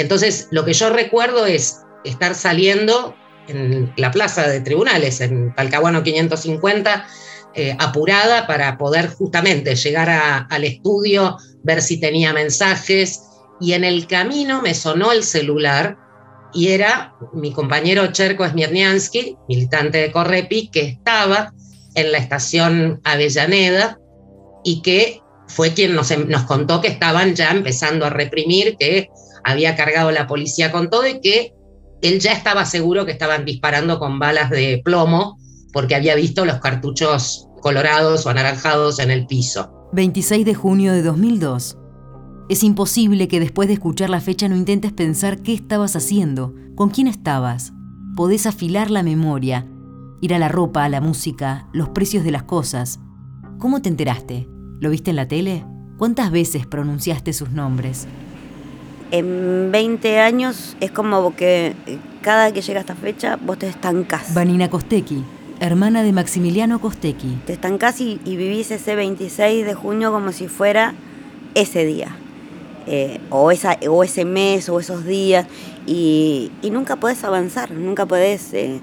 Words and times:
Entonces, 0.00 0.48
lo 0.50 0.64
que 0.64 0.72
yo 0.72 0.90
recuerdo 0.90 1.46
es 1.46 1.80
estar 2.04 2.34
saliendo 2.34 3.14
en 3.48 3.92
la 3.96 4.10
plaza 4.10 4.48
de 4.48 4.60
tribunales, 4.60 5.20
en 5.20 5.54
Talcahuano 5.54 6.02
550, 6.02 7.06
eh, 7.54 7.76
apurada 7.78 8.46
para 8.46 8.78
poder 8.78 9.08
justamente 9.08 9.74
llegar 9.74 10.46
al 10.48 10.64
estudio, 10.64 11.36
ver 11.62 11.82
si 11.82 11.98
tenía 11.98 12.32
mensajes, 12.32 13.22
y 13.60 13.74
en 13.74 13.84
el 13.84 14.06
camino 14.06 14.62
me 14.62 14.74
sonó 14.74 15.12
el 15.12 15.22
celular 15.22 15.98
y 16.52 16.68
era 16.68 17.14
mi 17.32 17.52
compañero 17.52 18.06
Cherko 18.12 18.48
Smirniansky, 18.48 19.36
militante 19.48 19.98
de 19.98 20.12
Correpi, 20.12 20.68
que 20.68 20.80
estaba 20.80 21.52
en 21.94 22.12
la 22.12 22.18
estación 22.18 23.00
Avellaneda 23.04 23.98
y 24.64 24.82
que 24.82 25.20
fue 25.48 25.74
quien 25.74 25.94
nos, 25.94 26.16
nos 26.16 26.44
contó 26.44 26.80
que 26.80 26.88
estaban 26.88 27.34
ya 27.34 27.50
empezando 27.50 28.06
a 28.06 28.10
reprimir, 28.10 28.76
que 28.78 29.10
había 29.44 29.76
cargado 29.76 30.10
la 30.10 30.26
policía 30.26 30.72
con 30.72 30.90
todo 30.90 31.06
y 31.06 31.20
que 31.20 31.54
él 32.02 32.20
ya 32.20 32.32
estaba 32.32 32.64
seguro 32.64 33.04
que 33.04 33.12
estaban 33.12 33.44
disparando 33.44 33.98
con 33.98 34.18
balas 34.18 34.50
de 34.50 34.80
plomo 34.84 35.38
porque 35.72 35.94
había 35.94 36.14
visto 36.14 36.44
los 36.44 36.58
cartuchos 36.58 37.46
colorados 37.60 38.26
o 38.26 38.30
anaranjados 38.30 38.98
en 38.98 39.10
el 39.10 39.26
piso. 39.26 39.88
26 39.92 40.44
de 40.44 40.54
junio 40.54 40.92
de 40.92 41.02
2002. 41.02 41.76
Es 42.48 42.64
imposible 42.64 43.28
que 43.28 43.38
después 43.38 43.68
de 43.68 43.74
escuchar 43.74 44.10
la 44.10 44.20
fecha 44.20 44.48
no 44.48 44.56
intentes 44.56 44.92
pensar 44.92 45.42
qué 45.42 45.52
estabas 45.52 45.94
haciendo, 45.94 46.54
con 46.74 46.90
quién 46.90 47.06
estabas. 47.06 47.72
Podés 48.16 48.46
afilar 48.46 48.90
la 48.90 49.02
memoria, 49.02 49.68
ir 50.20 50.34
a 50.34 50.38
la 50.38 50.48
ropa, 50.48 50.84
a 50.84 50.88
la 50.88 51.00
música, 51.00 51.68
los 51.72 51.90
precios 51.90 52.24
de 52.24 52.32
las 52.32 52.42
cosas. 52.44 52.98
¿Cómo 53.58 53.82
te 53.82 53.88
enteraste? 53.88 54.48
¿Lo 54.80 54.90
viste 54.90 55.10
en 55.10 55.16
la 55.16 55.28
tele? 55.28 55.64
¿Cuántas 55.96 56.30
veces 56.30 56.66
pronunciaste 56.66 57.32
sus 57.32 57.50
nombres? 57.50 58.08
En 59.10 59.70
20 59.72 60.20
años 60.20 60.76
es 60.80 60.90
como 60.90 61.34
que 61.34 61.74
cada 62.22 62.52
que 62.52 62.62
llega 62.62 62.80
esta 62.80 62.94
fecha 62.94 63.36
vos 63.36 63.58
te 63.58 63.68
estancás. 63.68 64.34
Vanina 64.34 64.70
Costecchi, 64.70 65.24
hermana 65.58 66.02
de 66.02 66.12
Maximiliano 66.12 66.80
Costecchi. 66.80 67.38
Te 67.46 67.52
estancás 67.52 68.00
y, 68.00 68.20
y 68.24 68.36
vivís 68.36 68.70
ese 68.70 68.94
26 68.94 69.64
de 69.66 69.74
junio 69.74 70.12
como 70.12 70.32
si 70.32 70.48
fuera 70.48 70.94
ese 71.54 71.84
día. 71.84 72.16
Eh, 72.86 73.20
o, 73.30 73.50
esa, 73.50 73.78
o 73.88 74.02
ese 74.02 74.24
mes 74.24 74.68
o 74.68 74.80
esos 74.80 75.04
días 75.04 75.46
y, 75.86 76.50
nunca 76.72 76.96
podés 76.96 77.22
avanzar, 77.24 77.70
nunca 77.70 78.06
podés... 78.06 78.52
Eh, 78.54 78.80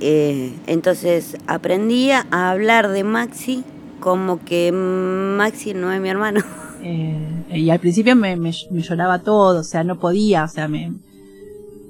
eh, 0.00 0.52
entonces 0.66 1.36
aprendí 1.46 2.10
a 2.10 2.26
hablar 2.30 2.88
de 2.88 3.02
Maxi 3.04 3.64
como 4.00 4.44
que 4.44 4.72
Maxi 4.72 5.72
no 5.72 5.92
es 5.92 6.00
mi 6.00 6.08
hermano. 6.08 6.42
y 6.82 7.70
al 7.70 7.78
principio 7.78 8.14
me, 8.16 8.36
me, 8.36 8.52
lloraba 8.52 9.20
todo, 9.20 9.60
o 9.60 9.64
sea, 9.64 9.84
no 9.84 9.98
podía, 9.98 10.44
o 10.44 10.48
sea, 10.48 10.68
me, 10.68 10.92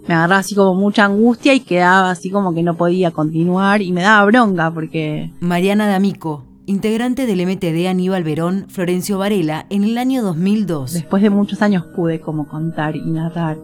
me 0.07 0.15
agarraba 0.15 0.41
así 0.41 0.55
como 0.55 0.75
mucha 0.75 1.05
angustia 1.05 1.55
y 1.55 1.61
quedaba 1.61 2.11
así 2.11 2.31
como 2.31 2.55
que 2.55 2.63
no 2.63 2.77
podía 2.77 3.11
continuar 3.11 3.83
y 3.83 3.93
me 3.93 4.03
daba 4.03 4.25
bronca 4.25 4.71
porque... 4.71 5.31
Mariana 5.41 5.89
D'Amico, 5.89 6.45
integrante 6.67 7.27
del 7.27 7.47
MTD 7.47 7.89
Aníbal 7.89 8.25
Verón, 8.25 8.67
Florencio 8.69 9.19
Varela, 9.19 9.67
en 9.71 9.85
el 9.85 9.99
año 9.99 10.23
2002. 10.23 10.93
Después 10.93 11.23
de 11.23 11.31
muchos 11.31 11.63
años 11.63 11.85
pude 11.95 12.21
como 12.21 12.47
contar 12.47 12.97
y 12.97 13.11
narrar. 13.11 13.59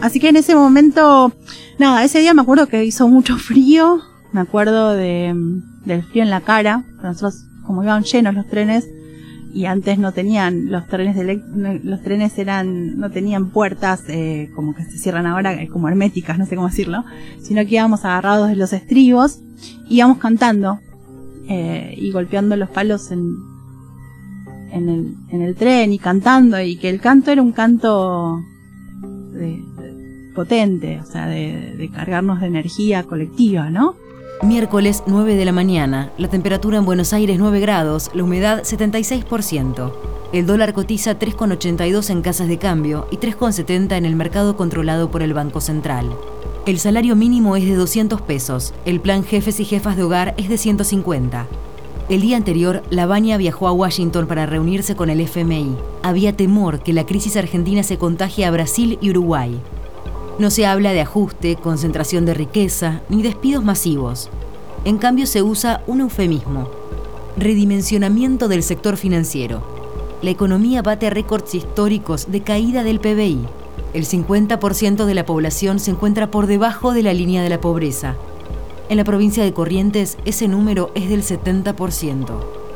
Así 0.00 0.18
que 0.18 0.28
en 0.28 0.36
ese 0.36 0.54
momento, 0.54 1.32
nada, 1.78 2.02
ese 2.04 2.18
día 2.18 2.34
me 2.34 2.42
acuerdo 2.42 2.66
que 2.66 2.84
hizo 2.84 3.08
mucho 3.08 3.36
frío, 3.38 4.00
me 4.32 4.40
acuerdo 4.40 4.90
de, 4.90 5.34
del 5.84 6.02
frío 6.02 6.24
en 6.24 6.30
la 6.30 6.40
cara, 6.40 6.84
nosotros 7.02 7.44
como 7.64 7.82
iban 7.82 8.02
llenos 8.02 8.34
los 8.34 8.46
trenes 8.48 8.88
y 9.54 9.66
antes 9.66 9.98
no 9.98 10.12
tenían 10.12 10.70
los 10.70 10.86
trenes 10.88 11.14
de 11.14 11.40
los 11.84 12.02
trenes 12.02 12.36
eran 12.38 12.98
no 12.98 13.10
tenían 13.10 13.50
puertas 13.50 14.02
eh, 14.08 14.50
como 14.54 14.74
que 14.74 14.82
se 14.84 14.98
cierran 14.98 15.26
ahora 15.26 15.54
eh, 15.54 15.68
como 15.68 15.88
herméticas 15.88 16.38
no 16.38 16.44
sé 16.44 16.56
cómo 16.56 16.68
decirlo 16.68 17.04
sino 17.40 17.64
que 17.64 17.76
íbamos 17.76 18.04
agarrados 18.04 18.48
de 18.48 18.56
los 18.56 18.72
estribos 18.72 19.38
íbamos 19.88 20.18
cantando 20.18 20.80
eh, 21.48 21.94
y 21.96 22.10
golpeando 22.10 22.56
los 22.56 22.68
palos 22.68 23.12
en, 23.12 23.32
en, 24.72 24.88
el, 24.88 25.14
en 25.30 25.42
el 25.42 25.54
tren 25.54 25.92
y 25.92 25.98
cantando 25.98 26.60
y 26.60 26.76
que 26.76 26.90
el 26.90 27.00
canto 27.00 27.30
era 27.30 27.40
un 27.40 27.52
canto 27.52 28.42
potente, 30.34 31.00
o 31.00 31.06
sea, 31.06 31.28
de, 31.28 31.76
de 31.76 31.90
cargarnos 31.90 32.40
de 32.40 32.48
energía 32.48 33.04
colectiva, 33.04 33.70
¿no? 33.70 33.94
Miércoles 34.42 35.04
9 35.06 35.36
de 35.36 35.44
la 35.44 35.52
mañana, 35.52 36.12
la 36.18 36.28
temperatura 36.28 36.76
en 36.76 36.84
Buenos 36.84 37.12
Aires 37.12 37.38
9 37.38 37.60
grados, 37.60 38.10
la 38.14 38.24
humedad 38.24 38.62
76%. 38.62 39.92
El 40.32 40.46
dólar 40.46 40.74
cotiza 40.74 41.18
3,82 41.18 42.10
en 42.10 42.20
casas 42.20 42.48
de 42.48 42.58
cambio 42.58 43.06
y 43.10 43.16
3,70 43.16 43.96
en 43.96 44.04
el 44.04 44.16
mercado 44.16 44.56
controlado 44.56 45.10
por 45.10 45.22
el 45.22 45.32
Banco 45.32 45.60
Central. 45.60 46.10
El 46.66 46.78
salario 46.78 47.16
mínimo 47.16 47.56
es 47.56 47.64
de 47.64 47.74
200 47.74 48.20
pesos, 48.22 48.74
el 48.84 49.00
plan 49.00 49.24
jefes 49.24 49.60
y 49.60 49.64
jefas 49.64 49.96
de 49.96 50.02
hogar 50.02 50.34
es 50.36 50.48
de 50.48 50.58
150. 50.58 51.46
El 52.10 52.20
día 52.20 52.36
anterior, 52.36 52.82
Lavagna 52.90 53.38
viajó 53.38 53.66
a 53.66 53.72
Washington 53.72 54.26
para 54.26 54.44
reunirse 54.44 54.94
con 54.94 55.08
el 55.08 55.20
FMI. 55.20 55.76
Había 56.02 56.36
temor 56.36 56.80
que 56.80 56.92
la 56.92 57.06
crisis 57.06 57.36
argentina 57.36 57.82
se 57.82 57.96
contagie 57.96 58.44
a 58.44 58.50
Brasil 58.50 58.98
y 59.00 59.10
Uruguay. 59.10 59.58
No 60.36 60.50
se 60.50 60.66
habla 60.66 60.92
de 60.92 61.00
ajuste, 61.00 61.54
concentración 61.54 62.26
de 62.26 62.34
riqueza, 62.34 63.02
ni 63.08 63.22
despidos 63.22 63.64
masivos. 63.64 64.30
En 64.84 64.98
cambio 64.98 65.26
se 65.26 65.42
usa 65.42 65.84
un 65.86 66.00
eufemismo, 66.00 66.68
redimensionamiento 67.36 68.48
del 68.48 68.64
sector 68.64 68.96
financiero. 68.96 69.62
La 70.22 70.30
economía 70.30 70.82
bate 70.82 71.08
récords 71.08 71.54
históricos 71.54 72.32
de 72.32 72.40
caída 72.40 72.82
del 72.82 72.98
PBI. 72.98 73.46
El 73.92 74.04
50% 74.04 75.04
de 75.04 75.14
la 75.14 75.24
población 75.24 75.78
se 75.78 75.92
encuentra 75.92 76.32
por 76.32 76.48
debajo 76.48 76.92
de 76.92 77.04
la 77.04 77.14
línea 77.14 77.44
de 77.44 77.48
la 77.48 77.60
pobreza. 77.60 78.16
En 78.88 78.96
la 78.96 79.04
provincia 79.04 79.44
de 79.44 79.52
Corrientes 79.52 80.18
ese 80.24 80.48
número 80.48 80.90
es 80.96 81.08
del 81.08 81.22
70%. 81.22 82.26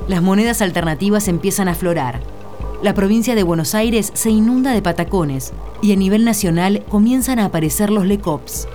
Las 0.06 0.22
monedas 0.22 0.62
alternativas 0.62 1.26
empiezan 1.26 1.66
a 1.66 1.72
aflorar. 1.72 2.20
La 2.83 2.94
provincia 2.94 3.34
de 3.34 3.43
Buenos 3.43 3.75
Aires 3.75 4.11
se 4.15 4.31
inunda 4.31 4.72
de 4.72 4.83
patacones 4.83 5.53
y 5.83 5.93
a 5.93 5.97
nivel 5.97 6.25
nacional 6.25 6.84
comienzan 6.89 7.39
a 7.39 7.47
aparecer 7.47 7.91
los 7.91 8.06
LECOPS. 8.06 8.69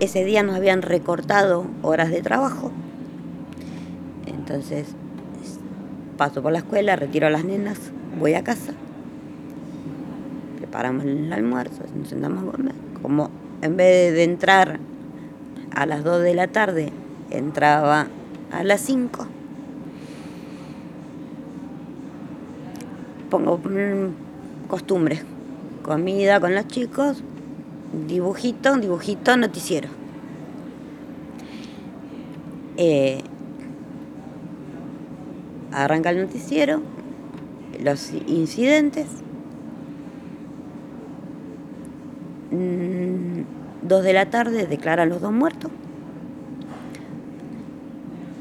Ese 0.00 0.24
día 0.24 0.42
nos 0.42 0.56
habían 0.56 0.82
recortado 0.82 1.66
horas 1.82 2.10
de 2.10 2.22
trabajo. 2.22 2.72
Entonces 4.26 4.88
paso 6.16 6.42
por 6.42 6.52
la 6.52 6.58
escuela, 6.58 6.96
retiro 6.96 7.28
a 7.28 7.30
las 7.30 7.44
nenas, 7.44 7.78
voy 8.18 8.34
a 8.34 8.44
casa 8.44 8.74
preparamos 10.70 11.04
el 11.04 11.32
almuerzo, 11.32 11.82
nos 11.96 12.08
sentamos 12.08 12.44
a 12.44 12.56
comer. 12.56 12.74
Como 13.02 13.28
en 13.60 13.76
vez 13.76 14.12
de 14.14 14.22
entrar 14.22 14.78
a 15.74 15.84
las 15.84 16.04
2 16.04 16.22
de 16.22 16.34
la 16.34 16.46
tarde, 16.46 16.92
entraba 17.30 18.06
a 18.52 18.62
las 18.62 18.80
5. 18.82 19.26
Pongo 23.30 23.60
costumbre, 24.68 25.22
comida 25.82 26.40
con 26.40 26.54
los 26.54 26.66
chicos, 26.66 27.22
dibujito, 28.06 28.76
dibujito, 28.76 29.36
noticiero. 29.36 29.88
Eh, 32.76 33.22
arranca 35.72 36.10
el 36.10 36.22
noticiero, 36.22 36.82
los 37.82 38.12
incidentes, 38.26 39.06
Mm, 42.50 43.42
dos 43.82 44.02
de 44.02 44.12
la 44.12 44.26
tarde 44.26 44.66
declaran 44.66 45.08
los 45.08 45.20
dos 45.20 45.32
muertos. 45.32 45.70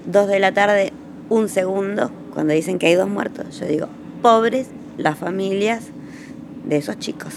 Dos 0.05 0.27
de 0.27 0.39
la 0.39 0.51
tarde, 0.51 0.91
un 1.29 1.49
segundo, 1.49 2.09
cuando 2.33 2.53
dicen 2.53 2.79
que 2.79 2.87
hay 2.87 2.95
dos 2.95 3.07
muertos, 3.07 3.59
yo 3.59 3.67
digo, 3.67 3.87
pobres 4.23 4.69
las 4.99 5.17
familias 5.17 5.87
de 6.65 6.77
esos 6.77 6.99
chicos. 6.99 7.33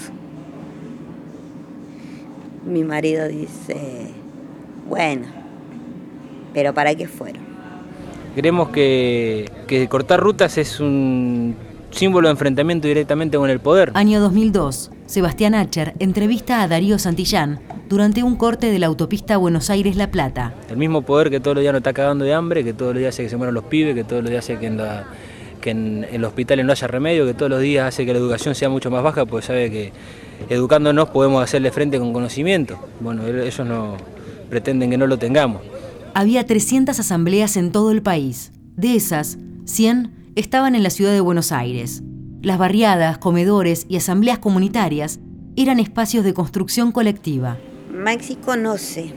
Mi 2.65 2.83
marido 2.83 3.27
dice, 3.27 4.09
bueno, 4.87 5.25
pero 6.53 6.73
¿para 6.73 6.93
qué 6.93 7.07
fueron? 7.07 7.41
Creemos 8.35 8.69
que, 8.69 9.49
que 9.67 9.87
cortar 9.87 10.19
rutas 10.19 10.57
es 10.57 10.79
un 10.79 11.55
símbolo 11.91 12.27
de 12.27 12.31
enfrentamiento 12.31 12.87
directamente 12.87 13.37
con 13.37 13.49
el 13.49 13.59
poder. 13.59 13.91
Año 13.93 14.19
2002. 14.19 14.91
Sebastián 15.05 15.53
Acher 15.53 15.93
entrevista 15.99 16.63
a 16.63 16.67
Darío 16.67 16.97
Santillán 16.97 17.59
durante 17.87 18.23
un 18.23 18.35
corte 18.35 18.71
de 18.71 18.79
la 18.79 18.87
autopista 18.87 19.37
Buenos 19.37 19.69
Aires-La 19.69 20.09
Plata. 20.09 20.53
El 20.69 20.77
mismo 20.77 21.03
poder 21.03 21.29
que 21.29 21.39
todos 21.39 21.55
los 21.55 21.61
días 21.61 21.73
nos 21.73 21.81
está 21.81 21.93
cagando 21.93 22.25
de 22.25 22.33
hambre, 22.33 22.63
que 22.63 22.73
todos 22.73 22.93
los 22.93 22.99
días 22.99 23.13
hace 23.13 23.23
que 23.23 23.29
se 23.29 23.37
mueran 23.37 23.53
los 23.53 23.65
pibes, 23.65 23.93
que 23.93 24.03
todos 24.03 24.23
los 24.23 24.31
días 24.31 24.43
hace 24.43 24.57
que 24.57 24.67
en, 24.67 24.77
la, 24.77 25.05
que 25.63 25.71
en, 25.71 26.05
los 26.19 26.29
hospitales 26.29 26.65
no 26.65 26.73
haya 26.73 26.87
remedio, 26.87 27.25
que 27.25 27.33
todos 27.33 27.49
los 27.49 27.61
días 27.61 27.87
hace 27.87 28.05
que 28.05 28.11
la 28.11 28.19
educación 28.19 28.53
sea 28.53 28.69
mucho 28.69 28.91
más 28.91 29.01
baja, 29.01 29.25
pues 29.25 29.45
sabe 29.45 29.71
que 29.71 29.93
educándonos 30.49 31.09
podemos 31.09 31.41
hacerle 31.41 31.71
frente 31.71 31.97
con 31.97 32.11
conocimiento. 32.11 32.77
Bueno, 32.99 33.25
ellos 33.25 33.65
no 33.65 33.95
pretenden 34.49 34.91
que 34.91 34.97
no 34.97 35.07
lo 35.07 35.17
tengamos. 35.17 35.61
Había 36.13 36.45
300 36.45 36.99
asambleas 36.99 37.55
en 37.57 37.71
todo 37.71 37.91
el 37.91 38.03
país. 38.03 38.51
De 38.75 38.95
esas, 38.95 39.37
100 39.65 40.11
estaban 40.35 40.75
en 40.75 40.83
la 40.83 40.89
ciudad 40.89 41.13
de 41.13 41.21
Buenos 41.21 41.51
Aires. 41.51 42.03
las 42.41 42.57
barriadas, 42.57 43.19
comedores 43.19 43.85
y 43.87 43.95
asambleas 43.95 44.37
comunitarias 44.37 45.21
eran 45.55 45.79
espacios 45.79 46.25
de 46.25 46.33
construcción 46.33 46.91
colectiva. 46.91 47.57
Maxi 47.89 48.35
conoce 48.35 49.13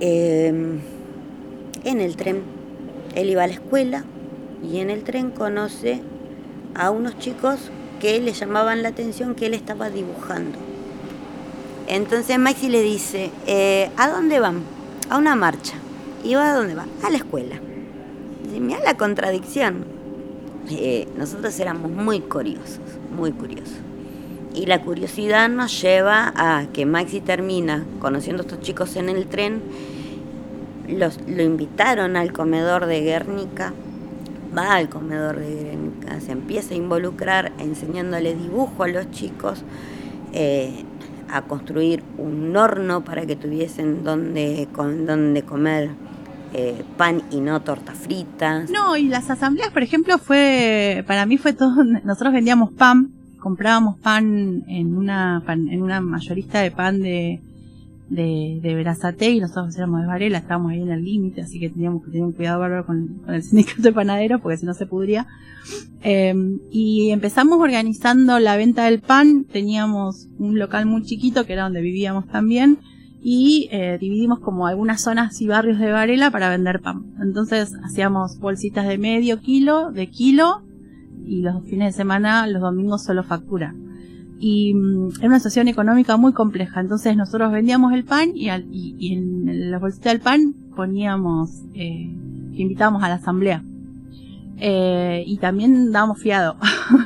em, 0.00 0.78
en 1.84 2.00
el 2.00 2.16
tren, 2.16 2.40
él 3.14 3.28
iba 3.28 3.44
a 3.44 3.46
la 3.46 3.52
escuela 3.52 4.06
y 4.62 4.78
en 4.78 4.90
el 4.90 5.04
tren 5.04 5.30
conoce 5.30 6.00
a 6.74 6.90
unos 6.90 7.18
chicos 7.18 7.70
que 8.00 8.20
le 8.20 8.32
llamaban 8.32 8.82
la 8.82 8.88
atención 8.88 9.34
que 9.34 9.46
él 9.46 9.54
estaba 9.54 9.90
dibujando. 9.90 10.58
Entonces 11.88 12.38
Maxi 12.38 12.68
le 12.68 12.82
dice, 12.82 13.30
eh, 13.46 13.90
¿a 13.96 14.08
dónde 14.08 14.40
van? 14.40 14.62
A 15.08 15.18
una 15.18 15.36
marcha. 15.36 15.74
¿Y 16.24 16.34
va 16.34 16.50
a 16.50 16.56
dónde 16.56 16.74
va? 16.74 16.86
A 17.02 17.10
la 17.10 17.18
escuela. 17.18 17.60
Mira 18.58 18.80
la 18.80 18.96
contradicción. 18.96 19.84
Eh, 20.70 21.06
nosotros 21.16 21.58
éramos 21.60 21.90
muy 21.90 22.20
curiosos, 22.20 22.80
muy 23.14 23.32
curiosos. 23.32 23.76
Y 24.54 24.66
la 24.66 24.82
curiosidad 24.82 25.48
nos 25.48 25.80
lleva 25.80 26.32
a 26.34 26.66
que 26.72 26.86
Maxi 26.86 27.20
termina 27.20 27.84
conociendo 28.00 28.42
a 28.42 28.46
estos 28.46 28.60
chicos 28.60 28.96
en 28.96 29.08
el 29.08 29.26
tren, 29.26 29.62
los, 30.88 31.20
lo 31.28 31.42
invitaron 31.42 32.16
al 32.16 32.32
comedor 32.32 32.86
de 32.86 33.02
Guernica, 33.02 33.74
va 34.56 34.74
al 34.74 34.88
comedor 34.88 35.38
de 35.38 35.54
Guernica, 35.54 36.20
se 36.20 36.32
empieza 36.32 36.74
a 36.74 36.76
involucrar 36.76 37.52
enseñándole 37.58 38.34
dibujo 38.34 38.84
a 38.84 38.88
los 38.88 39.10
chicos, 39.10 39.62
eh, 40.32 40.84
a 41.30 41.42
construir 41.42 42.02
un 42.18 42.56
horno 42.56 43.04
para 43.04 43.26
que 43.26 43.36
tuviesen 43.36 44.04
donde, 44.04 44.68
con, 44.72 45.06
donde 45.06 45.42
comer 45.42 45.90
eh, 46.54 46.84
pan 46.96 47.22
y 47.30 47.40
no 47.40 47.60
tortas 47.60 47.98
fritas. 47.98 48.70
No, 48.70 48.96
y 48.96 49.08
las 49.08 49.28
asambleas, 49.28 49.70
por 49.70 49.82
ejemplo, 49.82 50.18
fue, 50.18 51.04
para 51.06 51.26
mí 51.26 51.36
fue 51.36 51.52
todo, 51.52 51.84
nosotros 51.84 52.32
vendíamos 52.32 52.72
pan, 52.72 53.10
comprábamos 53.40 53.98
pan 53.98 54.64
en 54.68 54.96
una, 54.96 55.42
en 55.48 55.82
una 55.82 56.00
mayorista 56.00 56.60
de 56.60 56.70
pan 56.70 57.00
de, 57.00 57.40
de, 58.08 58.60
de 58.62 58.74
Verazate 58.74 59.30
y 59.30 59.40
nosotros 59.40 59.76
éramos 59.76 60.02
de 60.02 60.06
Varela, 60.06 60.38
estábamos 60.38 60.72
ahí 60.72 60.82
en 60.82 60.90
el 60.90 61.04
límite, 61.04 61.42
así 61.42 61.58
que 61.58 61.70
teníamos 61.70 62.04
que 62.04 62.10
tener 62.10 62.24
un 62.24 62.32
cuidado 62.32 62.60
bárbaro 62.60 62.86
con, 62.86 63.22
el 63.28 63.42
sindicato 63.42 63.82
de 63.82 63.92
panaderos 63.92 64.40
porque 64.40 64.58
si 64.58 64.66
no 64.66 64.74
se 64.74 64.86
pudría. 64.86 65.26
Em, 66.02 66.60
y 66.70 67.10
empezamos 67.10 67.58
organizando 67.60 68.38
la 68.38 68.56
venta 68.56 68.84
del 68.84 69.00
pan, 69.00 69.44
teníamos 69.44 70.28
un 70.38 70.58
local 70.58 70.86
muy 70.86 71.02
chiquito 71.02 71.44
que 71.44 71.54
era 71.54 71.64
donde 71.64 71.80
vivíamos 71.80 72.26
también 72.28 72.78
y 73.20 73.68
eh, 73.72 73.98
dividimos 74.00 74.38
como 74.38 74.68
algunas 74.68 75.02
zonas 75.02 75.40
y 75.40 75.48
barrios 75.48 75.80
de 75.80 75.90
Varela 75.90 76.30
para 76.30 76.48
vender 76.48 76.80
pan. 76.80 77.06
Entonces 77.20 77.72
hacíamos 77.84 78.38
bolsitas 78.38 78.86
de 78.86 78.98
medio 78.98 79.40
kilo, 79.40 79.90
de 79.90 80.08
kilo 80.08 80.62
y 81.24 81.42
los 81.42 81.64
fines 81.64 81.92
de 81.92 81.96
semana, 81.96 82.46
los 82.46 82.62
domingos 82.62 83.02
solo 83.02 83.24
factura 83.24 83.74
y 84.38 84.74
mm, 84.74 85.08
era 85.18 85.28
una 85.28 85.38
situación 85.38 85.68
económica 85.68 86.16
muy 86.16 86.32
compleja. 86.32 86.80
Entonces 86.80 87.16
nosotros 87.16 87.52
vendíamos 87.52 87.92
el 87.92 88.04
pan 88.04 88.30
y, 88.34 88.48
y, 88.70 89.14
en 89.14 89.70
la 89.70 89.78
bolsita 89.78 90.10
del 90.10 90.20
pan 90.20 90.54
poníamos 90.74 91.62
eh, 91.74 92.10
invitábamos 92.52 93.02
a 93.02 93.08
la 93.08 93.14
asamblea. 93.16 93.62
Eh, 94.58 95.22
y 95.26 95.36
también 95.36 95.92
dábamos 95.92 96.18
fiado, 96.18 96.56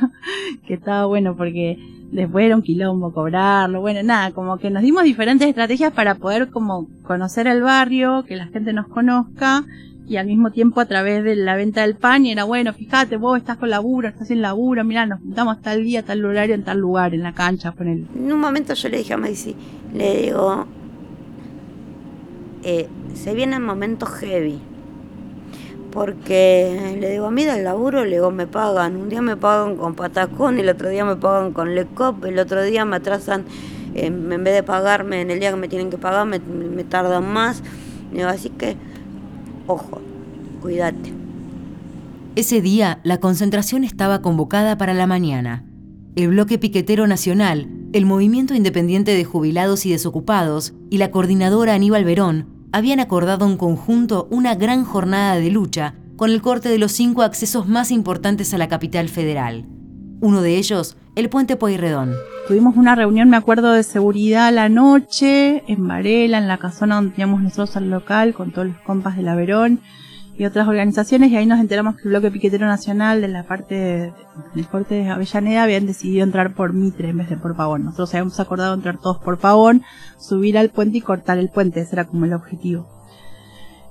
que 0.67 0.75
estaba 0.75 1.05
bueno 1.05 1.35
porque 1.35 1.77
después 2.11 2.45
era 2.45 2.55
un 2.55 2.61
quilombo 2.61 3.13
cobrarlo, 3.13 3.81
bueno, 3.81 4.03
nada, 4.03 4.31
como 4.31 4.57
que 4.57 4.69
nos 4.69 4.83
dimos 4.83 5.03
diferentes 5.03 5.47
estrategias 5.47 5.91
para 5.91 6.15
poder 6.15 6.49
como 6.49 6.87
conocer 7.03 7.47
el 7.47 7.61
barrio, 7.61 8.23
que 8.25 8.37
la 8.37 8.47
gente 8.47 8.71
nos 8.71 8.87
conozca 8.87 9.65
y 10.11 10.17
al 10.17 10.27
mismo 10.27 10.51
tiempo 10.51 10.81
a 10.81 10.85
través 10.85 11.23
de 11.23 11.37
la 11.37 11.55
venta 11.55 11.83
del 11.83 11.95
pan 11.95 12.25
y 12.25 12.33
era 12.33 12.43
bueno, 12.43 12.73
fíjate, 12.73 13.15
vos 13.15 13.37
estás 13.37 13.55
con 13.55 13.69
laburo, 13.69 14.09
estás 14.09 14.27
sin 14.27 14.41
laburo, 14.41 14.83
mira, 14.83 15.05
nos 15.05 15.21
juntamos 15.21 15.61
tal 15.61 15.85
día, 15.85 16.03
tal 16.03 16.25
horario, 16.25 16.53
en 16.53 16.65
tal 16.65 16.79
lugar, 16.79 17.13
en 17.13 17.23
la 17.23 17.31
cancha, 17.31 17.71
con 17.71 17.87
él. 17.87 18.05
En 18.13 18.29
un 18.29 18.41
momento 18.41 18.73
yo 18.73 18.89
le 18.89 18.97
dije 18.97 19.13
a 19.13 19.17
Macy, 19.17 19.55
le 19.93 20.23
digo, 20.23 20.65
eh, 22.63 22.89
se 23.13 23.33
vienen 23.33 23.63
momentos 23.63 24.09
heavy. 24.09 24.59
Porque 25.93 26.97
le 26.99 27.11
digo, 27.11 27.31
mira 27.31 27.57
el 27.57 27.63
laburo, 27.63 28.03
le 28.03 28.17
digo, 28.17 28.31
me 28.31 28.47
pagan. 28.47 28.97
Un 28.97 29.07
día 29.07 29.21
me 29.21 29.37
pagan 29.37 29.77
con 29.77 29.95
patacón, 29.95 30.59
el 30.59 30.67
otro 30.67 30.89
día 30.89 31.05
me 31.05 31.15
pagan 31.15 31.53
con 31.53 31.73
lecop, 31.73 32.25
el 32.25 32.37
otro 32.37 32.61
día 32.63 32.83
me 32.83 32.97
atrasan, 32.97 33.45
en 33.93 34.27
vez 34.43 34.55
de 34.55 34.63
pagarme 34.63 35.21
en 35.21 35.31
el 35.31 35.39
día 35.39 35.51
que 35.51 35.57
me 35.57 35.69
tienen 35.69 35.89
que 35.89 35.97
pagar, 35.97 36.25
me, 36.25 36.39
me 36.39 36.83
tardan 36.83 37.31
más. 37.31 37.63
Digo, 38.11 38.27
así 38.27 38.49
que 38.49 38.75
Ojo, 39.67 40.01
cuídate. 40.61 41.13
Ese 42.35 42.61
día 42.61 42.99
la 43.03 43.19
concentración 43.19 43.83
estaba 43.83 44.21
convocada 44.21 44.77
para 44.77 44.93
la 44.93 45.07
mañana. 45.07 45.65
El 46.15 46.29
Bloque 46.29 46.57
Piquetero 46.57 47.07
Nacional, 47.07 47.67
el 47.93 48.05
Movimiento 48.05 48.53
Independiente 48.53 49.13
de 49.13 49.25
Jubilados 49.25 49.85
y 49.85 49.91
Desocupados 49.91 50.73
y 50.89 50.97
la 50.97 51.11
coordinadora 51.11 51.73
Aníbal 51.73 52.05
Verón 52.05 52.47
habían 52.71 52.99
acordado 52.99 53.45
en 53.45 53.57
conjunto 53.57 54.27
una 54.31 54.55
gran 54.55 54.85
jornada 54.85 55.35
de 55.35 55.51
lucha 55.51 55.95
con 56.15 56.29
el 56.29 56.41
corte 56.41 56.69
de 56.69 56.77
los 56.77 56.91
cinco 56.91 57.21
accesos 57.21 57.67
más 57.67 57.91
importantes 57.91 58.53
a 58.53 58.57
la 58.57 58.67
capital 58.67 59.09
federal. 59.09 59.65
Uno 60.21 60.41
de 60.41 60.57
ellos, 60.57 60.97
el 61.15 61.29
puente 61.29 61.55
Pueyrredón. 61.55 62.13
Tuvimos 62.47 62.75
una 62.75 62.95
reunión, 62.95 63.29
me 63.29 63.37
acuerdo, 63.37 63.71
de 63.73 63.83
seguridad 63.83 64.53
la 64.53 64.69
noche, 64.69 65.63
en 65.67 65.87
Varela, 65.87 66.37
en 66.37 66.47
la 66.47 66.57
casona 66.57 66.95
donde 66.95 67.11
teníamos 67.11 67.41
nosotros 67.41 67.75
al 67.77 67.89
local, 67.89 68.33
con 68.33 68.51
todos 68.51 68.67
los 68.67 68.77
compas 68.79 69.15
de 69.17 69.23
la 69.23 69.35
Verón 69.35 69.81
y 70.37 70.45
otras 70.45 70.67
organizaciones, 70.67 71.29
y 71.31 71.37
ahí 71.37 71.45
nos 71.45 71.59
enteramos 71.59 71.95
que 71.95 72.03
el 72.03 72.09
bloque 72.09 72.31
piquetero 72.31 72.65
nacional 72.65 73.21
de 73.21 73.27
la 73.27 73.43
parte 73.43 74.11
del 74.55 74.67
corte 74.67 74.95
de 74.95 75.09
Avellaneda 75.09 75.63
habían 75.63 75.85
decidido 75.85 76.23
entrar 76.23 76.55
por 76.55 76.73
Mitre 76.73 77.09
en 77.09 77.17
vez 77.17 77.29
de 77.29 77.37
por 77.37 77.55
Pavón. 77.55 77.83
Nosotros 77.83 78.13
habíamos 78.13 78.39
acordado 78.39 78.73
entrar 78.73 78.97
todos 78.97 79.19
por 79.19 79.37
Pavón, 79.37 79.83
subir 80.17 80.57
al 80.57 80.69
puente 80.69 80.97
y 80.97 81.01
cortar 81.01 81.37
el 81.37 81.49
puente, 81.49 81.81
ese 81.81 81.95
era 81.95 82.05
como 82.05 82.25
el 82.25 82.33
objetivo. 82.33 82.87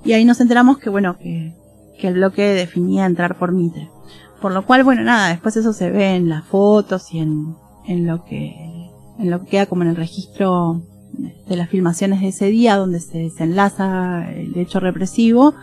Y 0.04 0.14
ahí 0.14 0.24
nos 0.24 0.40
enteramos 0.40 0.78
que, 0.78 0.90
bueno, 0.90 1.16
que, 1.18 1.54
que 2.00 2.08
el 2.08 2.14
bloque 2.14 2.42
definía 2.42 3.06
entrar 3.06 3.38
por 3.38 3.52
Mitre. 3.52 3.88
Por 4.40 4.52
lo 4.52 4.64
cual, 4.64 4.84
bueno, 4.84 5.02
nada, 5.02 5.28
después 5.28 5.56
eso 5.56 5.72
se 5.72 5.90
ve 5.90 6.16
en 6.16 6.28
las 6.28 6.44
fotos 6.44 7.12
y 7.12 7.18
en, 7.18 7.54
en 7.86 8.06
lo 8.06 8.24
que, 8.24 8.54
en 9.18 9.30
lo 9.30 9.40
que 9.40 9.50
queda 9.50 9.66
como 9.66 9.82
en 9.82 9.88
el 9.88 9.96
registro 9.96 10.82
de 11.46 11.56
las 11.56 11.68
filmaciones 11.68 12.20
de 12.20 12.28
ese 12.28 12.46
día, 12.46 12.76
donde 12.76 13.00
se 13.00 13.18
desenlaza 13.18 14.30
el 14.32 14.56
hecho 14.56 14.80
represivo, 14.80 15.54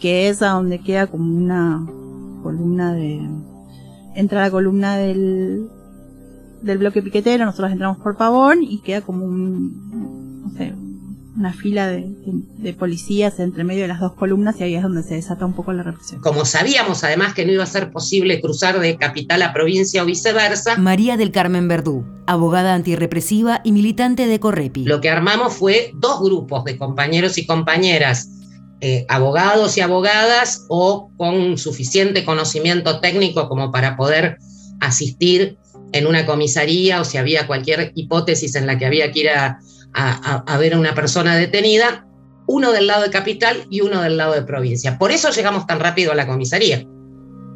que 0.00 0.28
es 0.28 0.42
a 0.42 0.50
donde 0.50 0.80
queda 0.80 1.06
como 1.06 1.24
una 1.36 1.86
columna 2.42 2.92
de, 2.94 3.20
entra 4.14 4.42
la 4.42 4.50
columna 4.50 4.96
del, 4.96 5.68
del 6.62 6.78
bloque 6.78 7.02
piquetero, 7.02 7.44
nosotros 7.44 7.72
entramos 7.72 7.98
por 7.98 8.16
Pavón 8.16 8.62
y 8.62 8.80
queda 8.80 9.02
como 9.02 9.24
un, 9.24 10.42
no 10.42 10.50
sé, 10.50 10.74
una 11.36 11.52
fila 11.52 11.88
de, 11.88 12.72
policías 12.78 13.38
entre 13.40 13.64
medio 13.64 13.82
de 13.82 13.88
las 13.88 14.00
dos 14.00 14.14
columnas 14.14 14.56
y 14.58 14.64
ahí 14.64 14.74
es 14.74 14.82
donde 14.82 15.02
se 15.02 15.14
desata 15.14 15.44
un 15.44 15.52
poco 15.52 15.72
la 15.72 15.82
represión. 15.82 16.20
Como 16.20 16.44
sabíamos 16.44 17.04
además 17.04 17.34
que 17.34 17.44
no 17.44 17.52
iba 17.52 17.62
a 17.62 17.66
ser 17.66 17.90
posible 17.90 18.40
cruzar 18.40 18.80
de 18.80 18.96
capital 18.96 19.42
a 19.42 19.52
provincia 19.52 20.02
o 20.02 20.06
viceversa. 20.06 20.76
María 20.76 21.16
del 21.16 21.32
Carmen 21.32 21.68
Verdú, 21.68 22.04
abogada 22.26 22.74
antirrepresiva 22.74 23.60
y 23.64 23.72
militante 23.72 24.26
de 24.26 24.40
Correpi. 24.40 24.84
Lo 24.84 25.00
que 25.00 25.10
armamos 25.10 25.54
fue 25.54 25.92
dos 25.94 26.20
grupos 26.20 26.64
de 26.64 26.78
compañeros 26.78 27.38
y 27.38 27.46
compañeras, 27.46 28.30
eh, 28.80 29.04
abogados 29.08 29.76
y 29.76 29.80
abogadas 29.80 30.64
o 30.68 31.10
con 31.16 31.58
suficiente 31.58 32.24
conocimiento 32.24 33.00
técnico 33.00 33.48
como 33.48 33.70
para 33.70 33.96
poder 33.96 34.38
asistir 34.80 35.58
en 35.92 36.06
una 36.06 36.26
comisaría 36.26 37.00
o 37.00 37.04
si 37.04 37.18
había 37.18 37.46
cualquier 37.46 37.92
hipótesis 37.94 38.54
en 38.54 38.66
la 38.66 38.78
que 38.78 38.86
había 38.86 39.12
que 39.12 39.20
ir 39.20 39.30
a 39.30 39.60
a, 39.96 40.58
ver 40.58 40.74
a 40.74 40.78
una 40.78 40.94
persona 40.94 41.36
detenida, 41.36 42.06
uno 42.46 42.72
del 42.72 42.86
lado 42.86 43.02
de 43.02 43.10
capital 43.10 43.66
y 43.70 43.80
uno 43.80 44.02
del 44.02 44.16
lado 44.16 44.34
de 44.34 44.42
provincia. 44.42 44.98
Por 44.98 45.10
eso 45.10 45.30
llegamos 45.30 45.66
tan 45.66 45.80
rápido 45.80 46.12
a 46.12 46.14
la 46.14 46.26
comisaría, 46.26 46.86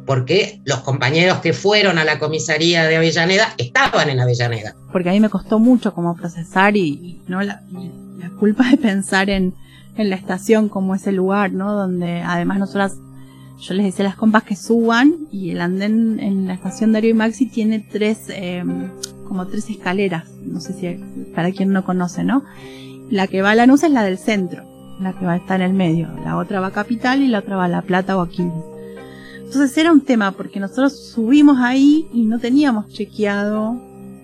porque 0.05 0.61
los 0.65 0.79
compañeros 0.79 1.39
que 1.39 1.53
fueron 1.53 1.97
a 1.97 2.03
la 2.03 2.19
comisaría 2.19 2.85
de 2.85 2.97
Avellaneda 2.97 3.53
estaban 3.57 4.09
en 4.09 4.19
Avellaneda. 4.19 4.75
Porque 4.91 5.09
a 5.09 5.11
mí 5.13 5.19
me 5.19 5.29
costó 5.29 5.59
mucho 5.59 5.93
como 5.93 6.15
procesar 6.15 6.75
y, 6.75 7.21
no 7.27 7.41
la, 7.41 7.61
culpa 8.39 8.67
de 8.69 8.77
pensar 8.77 9.29
en, 9.29 9.53
en, 9.95 10.09
la 10.09 10.15
estación 10.15 10.67
como 10.67 10.95
ese 10.95 11.11
lugar, 11.11 11.51
¿no? 11.51 11.73
Donde 11.73 12.21
además 12.21 12.57
nosotras, 12.57 12.97
yo 13.59 13.75
les 13.75 13.85
decía 13.85 14.05
a 14.05 14.09
las 14.09 14.17
compas 14.17 14.43
que 14.43 14.55
suban 14.55 15.27
y 15.31 15.51
el 15.51 15.61
andén 15.61 16.19
en 16.19 16.47
la 16.47 16.55
estación 16.55 16.91
Darío 16.91 17.11
y 17.11 17.13
Maxi 17.13 17.45
tiene 17.45 17.79
tres... 17.79 18.25
Eh, 18.29 18.63
como 19.31 19.47
tres 19.47 19.69
escaleras, 19.69 20.25
no 20.43 20.59
sé 20.59 20.73
si 20.73 21.31
para 21.33 21.53
quien 21.53 21.71
no 21.71 21.85
conoce, 21.85 22.25
¿no? 22.25 22.43
La 23.09 23.27
que 23.27 23.41
va 23.41 23.51
a 23.51 23.55
Lanús 23.55 23.81
es 23.83 23.91
la 23.91 24.03
del 24.03 24.17
centro, 24.17 24.65
la 24.99 25.13
que 25.13 25.25
va 25.25 25.31
a 25.31 25.35
estar 25.37 25.61
en 25.61 25.67
el 25.67 25.73
medio, 25.73 26.09
la 26.25 26.35
otra 26.35 26.59
va 26.59 26.67
a 26.67 26.71
Capital 26.71 27.21
y 27.21 27.29
la 27.29 27.39
otra 27.39 27.55
va 27.55 27.63
a 27.63 27.69
La 27.69 27.81
Plata 27.81 28.17
o 28.17 28.21
Aquiles. 28.21 28.51
Entonces 29.37 29.77
era 29.77 29.93
un 29.93 30.01
tema 30.01 30.33
porque 30.33 30.59
nosotros 30.59 31.13
subimos 31.13 31.59
ahí 31.61 32.09
y 32.11 32.25
no 32.25 32.39
teníamos 32.39 32.89
chequeado 32.89 33.81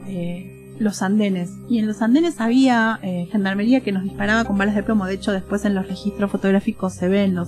eh, 0.07 0.75
los 0.77 1.01
andenes. 1.01 1.51
Y 1.69 1.79
en 1.79 1.87
los 1.87 2.01
andenes 2.01 2.41
había 2.41 2.99
eh, 3.01 3.29
gendarmería 3.31 3.79
que 3.79 3.93
nos 3.93 4.03
disparaba 4.03 4.43
con 4.43 4.57
balas 4.57 4.75
de 4.75 4.83
plomo. 4.83 5.05
De 5.05 5.13
hecho, 5.13 5.31
después 5.31 5.63
en 5.63 5.73
los 5.73 5.87
registros 5.87 6.29
fotográficos 6.29 6.91
se 6.93 7.07
ven 7.07 7.33
los, 7.33 7.47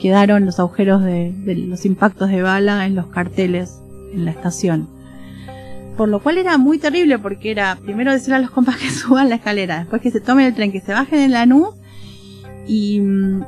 quedaron 0.00 0.46
los 0.46 0.58
agujeros 0.58 1.04
de 1.04 1.66
los 1.68 1.84
impactos 1.84 2.30
de 2.30 2.40
bala 2.40 2.86
en 2.86 2.94
los 2.94 3.08
carteles 3.08 3.82
en 4.14 4.24
la 4.24 4.30
estación. 4.30 4.94
Por 5.96 6.08
lo 6.08 6.20
cual 6.20 6.38
era 6.38 6.58
muy 6.58 6.78
terrible 6.78 7.18
porque 7.18 7.50
era 7.50 7.76
primero 7.76 8.12
decirle 8.12 8.36
a 8.36 8.40
los 8.40 8.50
compas 8.50 8.76
que 8.76 8.90
suban 8.90 9.28
la 9.28 9.36
escalera, 9.36 9.78
después 9.80 10.02
que 10.02 10.10
se 10.10 10.20
tomen 10.20 10.46
el 10.46 10.54
tren, 10.54 10.72
que 10.72 10.80
se 10.80 10.92
bajen 10.92 11.20
en 11.20 11.32
la 11.32 11.46
nube 11.46 11.70
y 12.66 13.00
mm, 13.00 13.44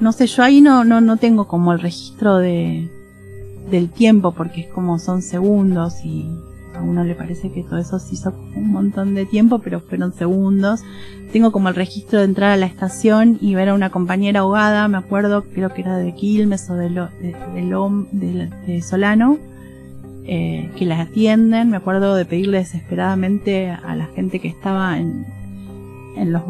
no 0.00 0.12
sé, 0.12 0.26
yo 0.26 0.42
ahí 0.42 0.60
no, 0.60 0.84
no, 0.84 1.00
no 1.00 1.16
tengo 1.16 1.48
como 1.48 1.72
el 1.72 1.80
registro 1.80 2.36
de, 2.36 2.88
del 3.70 3.90
tiempo 3.90 4.32
porque 4.32 4.62
es 4.62 4.68
como 4.68 4.98
son 4.98 5.22
segundos 5.22 6.04
y 6.04 6.26
a 6.74 6.82
uno 6.82 7.04
le 7.04 7.14
parece 7.14 7.50
que 7.50 7.64
todo 7.64 7.78
eso 7.78 7.98
se 7.98 8.14
hizo 8.14 8.32
un 8.54 8.70
montón 8.70 9.14
de 9.14 9.26
tiempo, 9.26 9.58
pero 9.58 9.80
fueron 9.80 10.12
segundos. 10.12 10.82
Tengo 11.32 11.50
como 11.50 11.68
el 11.68 11.74
registro 11.74 12.20
de 12.20 12.26
entrar 12.26 12.52
a 12.52 12.56
la 12.56 12.66
estación 12.66 13.38
y 13.40 13.54
ver 13.54 13.70
a 13.70 13.74
una 13.74 13.90
compañera 13.90 14.40
ahogada, 14.40 14.86
me 14.88 14.98
acuerdo, 14.98 15.44
creo 15.54 15.72
que 15.74 15.82
era 15.82 15.96
de 15.96 16.14
Quilmes 16.14 16.70
o 16.70 16.74
de, 16.74 16.88
de, 16.90 18.50
de, 18.66 18.82
Solano, 18.82 19.38
eh, 20.30 20.70
que 20.76 20.84
las 20.84 21.00
atienden. 21.00 21.70
Me 21.70 21.78
acuerdo 21.78 22.14
de 22.14 22.26
pedirle 22.26 22.58
desesperadamente 22.58 23.70
a 23.70 23.96
la 23.96 24.04
gente 24.08 24.40
que 24.40 24.48
estaba 24.48 24.98
en, 24.98 25.24
los 26.30 26.42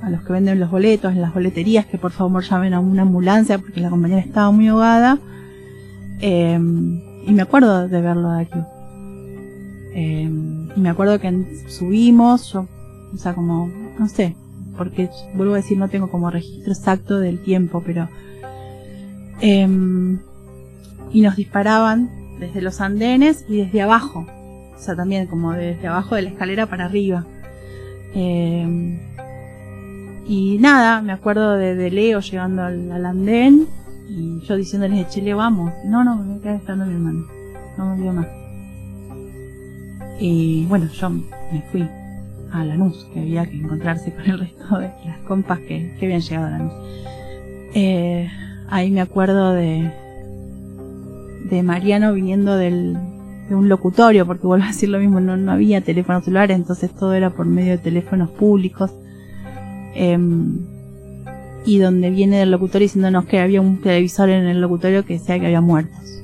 a 0.00 0.08
los 0.08 0.22
que 0.22 0.32
venden 0.32 0.58
los 0.58 0.70
boletos 0.70 1.12
en 1.12 1.20
las 1.20 1.34
boleterías 1.34 1.84
que 1.84 1.98
por 1.98 2.12
favor 2.12 2.42
llamen 2.42 2.72
a 2.72 2.80
una 2.80 3.02
ambulancia 3.02 3.58
porque 3.58 3.80
la 3.82 3.90
compañera 3.90 4.22
estaba 4.22 4.50
muy 4.50 4.68
ahogada. 4.68 5.18
Eh, 6.20 6.58
y 7.26 7.32
me 7.32 7.42
acuerdo 7.42 7.88
de 7.88 8.00
verlo 8.00 8.32
de 8.32 8.40
aquí. 8.40 8.58
Eh, 9.92 10.30
y 10.74 10.80
me 10.80 10.88
acuerdo 10.88 11.20
que 11.20 11.44
subimos, 11.68 12.54
yo, 12.54 12.66
o 13.12 13.18
sea, 13.18 13.34
como, 13.34 13.70
no 13.98 14.08
sé, 14.08 14.34
porque 14.78 15.10
vuelvo 15.34 15.52
a 15.52 15.58
decir, 15.58 15.76
no 15.76 15.88
tengo 15.88 16.10
como 16.10 16.30
registro 16.30 16.72
exacto 16.72 17.20
del 17.20 17.38
tiempo, 17.42 17.82
pero... 17.84 18.08
Em, 19.42 20.20
y 21.12 21.20
nos 21.20 21.36
disparaban 21.36 22.23
desde 22.38 22.62
los 22.62 22.80
andenes 22.80 23.44
y 23.48 23.58
desde 23.58 23.82
abajo, 23.82 24.26
o 24.74 24.78
sea, 24.78 24.96
también 24.96 25.26
como 25.26 25.52
desde 25.52 25.86
abajo 25.86 26.14
de 26.14 26.22
la 26.22 26.28
escalera 26.30 26.66
para 26.66 26.86
arriba. 26.86 27.24
Em, 28.14 28.98
y 30.26 30.58
nada, 30.58 31.02
me 31.02 31.12
acuerdo 31.12 31.56
de, 31.56 31.90
Leo 31.90 32.20
llegando 32.20 32.62
al, 32.62 33.04
andén 33.04 33.66
y 34.08 34.40
yo 34.40 34.56
diciéndole, 34.56 35.06
Chile, 35.08 35.34
vamos. 35.34 35.72
No, 35.84 36.04
no, 36.04 36.16
me 36.16 36.40
quedé 36.40 36.56
esperando 36.56 36.86
mi 36.86 36.94
hermano. 36.94 37.26
No 37.76 37.94
me 37.94 38.02
vio 38.02 38.12
más. 38.12 38.26
Y 40.20 40.64
bueno, 40.66 40.88
yo 40.88 41.10
me 41.10 41.62
fui 41.72 41.88
a 42.52 42.64
Lanús, 42.64 43.06
que 43.12 43.20
había 43.20 43.46
que 43.46 43.56
encontrarse 43.56 44.12
con 44.12 44.24
el 44.24 44.38
resto 44.38 44.78
de 44.78 44.90
las 45.04 45.18
compas 45.26 45.58
que, 45.60 45.92
habían 46.00 46.20
llegado 46.20 46.46
a 46.46 46.50
Lanús. 46.50 46.72
Eh, 47.74 48.30
ahí 48.68 48.90
me 48.90 49.00
acuerdo 49.00 49.52
de, 49.52 49.90
de 51.56 51.62
Mariano 51.62 52.12
viniendo 52.12 52.56
del, 52.56 52.96
de 53.48 53.54
un 53.54 53.68
locutorio, 53.68 54.26
porque 54.26 54.46
vuelvo 54.46 54.64
a 54.64 54.68
decir 54.68 54.88
lo 54.88 54.98
mismo, 54.98 55.20
no, 55.20 55.36
no 55.36 55.52
había 55.52 55.80
teléfonos 55.80 56.24
celulares, 56.24 56.56
entonces 56.56 56.94
todo 56.94 57.14
era 57.14 57.30
por 57.30 57.46
medio 57.46 57.72
de 57.72 57.78
teléfonos 57.78 58.30
públicos. 58.30 58.90
Em, 59.94 60.58
y 61.64 61.78
donde 61.78 62.10
viene 62.10 62.38
del 62.38 62.50
locutorio 62.50 62.86
diciéndonos 62.86 63.24
que 63.26 63.38
había 63.38 63.60
un 63.60 63.80
televisor 63.80 64.28
en 64.28 64.46
el 64.46 64.60
locutorio 64.60 65.06
que 65.06 65.14
decía 65.14 65.38
que 65.38 65.46
había 65.46 65.60
muertos. 65.60 66.22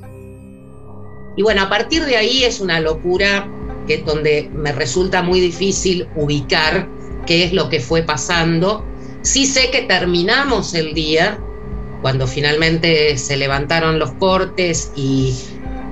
Y 1.35 1.41
bueno, 1.41 1.63
a 1.63 1.69
partir 1.69 2.05
de 2.05 2.17
ahí 2.17 2.43
es 2.43 2.59
una 2.59 2.79
locura 2.79 3.47
que 3.87 3.99
donde 3.99 4.51
me 4.53 4.71
resulta 4.71 5.23
muy 5.23 5.39
difícil 5.39 6.07
ubicar 6.15 6.87
qué 7.25 7.45
es 7.45 7.53
lo 7.53 7.69
que 7.69 7.79
fue 7.79 8.03
pasando. 8.03 8.85
Sí 9.21 9.45
sé 9.45 9.71
que 9.71 9.83
terminamos 9.83 10.75
el 10.75 10.93
día 10.93 11.39
cuando 12.01 12.27
finalmente 12.27 13.17
se 13.17 13.37
levantaron 13.37 13.99
los 13.99 14.11
cortes 14.13 14.91
y, 14.95 15.37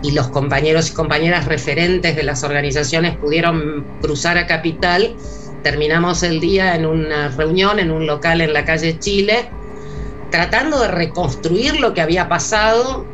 y 0.01 0.11
los 0.11 0.27
compañeros 0.29 0.89
y 0.89 0.93
compañeras 0.93 1.45
referentes 1.45 2.15
de 2.15 2.23
las 2.23 2.43
organizaciones 2.43 3.15
pudieron 3.17 3.85
cruzar 4.01 4.37
a 4.37 4.47
Capital. 4.47 5.15
Terminamos 5.63 6.23
el 6.23 6.39
día 6.39 6.75
en 6.75 6.85
una 6.85 7.29
reunión 7.29 7.79
en 7.79 7.91
un 7.91 8.07
local 8.07 8.41
en 8.41 8.53
la 8.53 8.65
calle 8.65 8.97
Chile, 8.99 9.49
tratando 10.31 10.79
de 10.79 10.87
reconstruir 10.87 11.79
lo 11.79 11.93
que 11.93 12.01
había 12.01 12.29
pasado. 12.29 13.05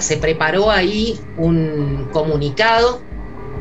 se 0.00 0.16
preparó 0.16 0.70
ahí 0.70 1.18
un 1.36 2.08
comunicado 2.12 3.00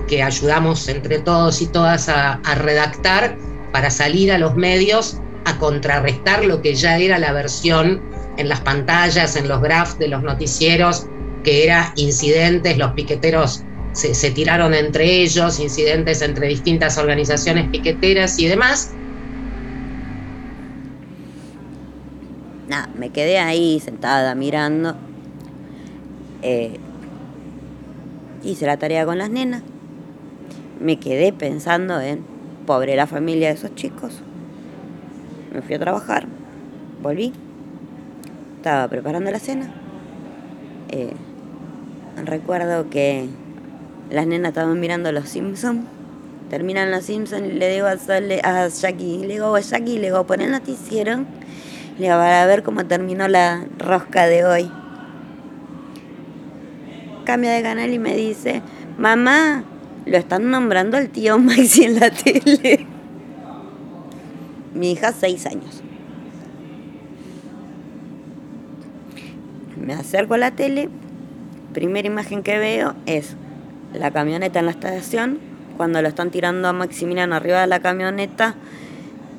que 0.08 0.24
ayudamos 0.24 0.88
entre 0.88 1.20
todos 1.20 1.62
y 1.62 1.68
todas 1.68 2.10
a, 2.10 2.40
redactar 2.56 3.38
para 3.72 3.90
salir 3.90 4.32
a 4.32 4.38
los 4.38 4.56
medios 4.56 5.18
a 5.46 5.58
contrarrestar 5.58 6.46
lo 6.46 6.62
que 6.62 6.76
ya 6.76 6.98
era 6.98 7.20
la 7.20 7.32
versión 7.32 8.02
en 8.38 8.50
las 8.50 8.62
pantallas, 8.62 9.36
en 9.36 9.48
los 9.48 9.62
graphs 9.62 9.98
de 10.00 10.08
los 10.08 10.24
noticieros, 10.24 11.08
que 11.44 11.64
era 11.64 11.94
incidentes, 11.96 12.78
los 12.78 12.92
piqueteros 12.94 13.64
se, 13.92 14.14
se, 14.16 14.32
tiraron 14.32 14.74
entre 14.74 15.22
ellos, 15.22 15.60
incidentes 15.60 16.22
entre 16.22 16.48
distintas 16.48 16.98
organizaciones 16.98 17.70
piqueteras 17.70 18.40
y 18.40 18.48
demás. 18.48 18.92
Nada, 22.68 22.90
me 22.98 23.10
quedé 23.10 23.40
ahí 23.40 23.80
sentada 23.80 24.34
mirando. 24.36 24.96
Eh, 26.42 26.78
hice 28.44 28.66
la 28.66 28.78
tarea 28.78 29.06
con 29.06 29.18
las 29.18 29.30
nenas 29.30 29.62
me 30.84 31.00
quedé 31.00 31.32
pensando 31.32 32.00
en, 32.02 32.26
pobre 32.68 32.96
la 32.96 33.08
familia 33.08 33.48
de 33.48 33.54
esos 33.56 33.74
chicos. 33.74 34.22
Me 35.54 35.62
fui 35.62 35.76
a 35.76 35.80
trabajar, 35.80 36.28
volví, 37.02 37.32
estaba 38.64 38.88
preparando 38.88 39.30
la 39.30 39.40
cena. 39.40 39.70
Eh, 40.88 41.12
recuerdo 42.24 42.90
que 42.90 43.28
las 44.10 44.26
nenas 44.26 44.52
estaban 44.52 44.80
mirando 44.80 45.12
Los 45.12 45.28
Simpsons. 45.28 45.86
Terminan 46.50 46.90
Los 46.90 47.04
Simpsons 47.04 47.46
y 47.46 47.52
le 47.52 47.70
digo 47.74 47.88
a, 47.88 47.92
a 47.92 48.68
Jackie, 48.70 49.18
le 49.18 49.34
digo 49.34 49.54
a 49.54 49.60
Jackie, 49.60 49.98
le 49.98 50.04
digo, 50.08 50.26
pon 50.26 50.40
el 50.40 50.52
noticiero, 50.52 51.26
le 51.98 52.06
digo, 52.06 52.16
para 52.16 52.46
ver 52.46 52.64
cómo 52.64 52.86
terminó 52.86 53.28
la 53.28 53.66
rosca 53.80 54.28
de 54.28 54.46
hoy. 54.46 54.72
Cambia 57.26 57.52
de 57.52 57.64
canal 57.64 57.94
y 57.94 58.00
me 58.00 58.16
dice, 58.16 58.62
mamá, 58.98 59.66
lo 60.06 60.18
están 60.18 60.50
nombrando 60.50 60.96
al 60.96 61.10
tío 61.10 61.38
Maxi 61.38 61.84
en 61.84 62.00
la 62.00 62.10
tele. 62.24 62.88
Mi 64.74 64.94
hija, 64.94 65.12
seis 65.12 65.46
años. 65.48 65.84
Me 69.84 69.94
acerco 69.94 70.34
a 70.34 70.38
la 70.38 70.52
tele. 70.52 70.90
Primera 71.74 72.08
imagen 72.08 72.42
que 72.42 72.58
veo 72.58 72.96
es 73.06 73.36
la 73.94 74.12
camioneta 74.12 74.60
en 74.60 74.66
la 74.66 74.72
estación. 74.72 75.40
Cuando 75.78 76.02
lo 76.02 76.08
están 76.08 76.32
tirando 76.32 76.68
a 76.68 76.74
Maximiliano 76.74 77.36
arriba 77.36 77.62
de 77.62 77.68
la 77.68 77.80
camioneta, 77.80 78.56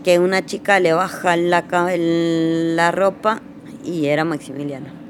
que 0.05 0.19
una 0.19 0.45
chica 0.45 0.79
le 0.81 0.93
baja 0.93 1.37
la, 1.37 1.65
la 1.97 2.91
ropa 2.93 3.41
y 3.85 4.07
era 4.07 4.25
Maximiliano. 4.25 5.05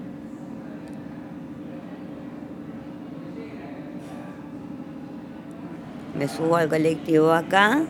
me 6.14 6.28
subo 6.28 6.56
al 6.56 6.68
colectivo 6.68 7.32
acá 7.32 7.82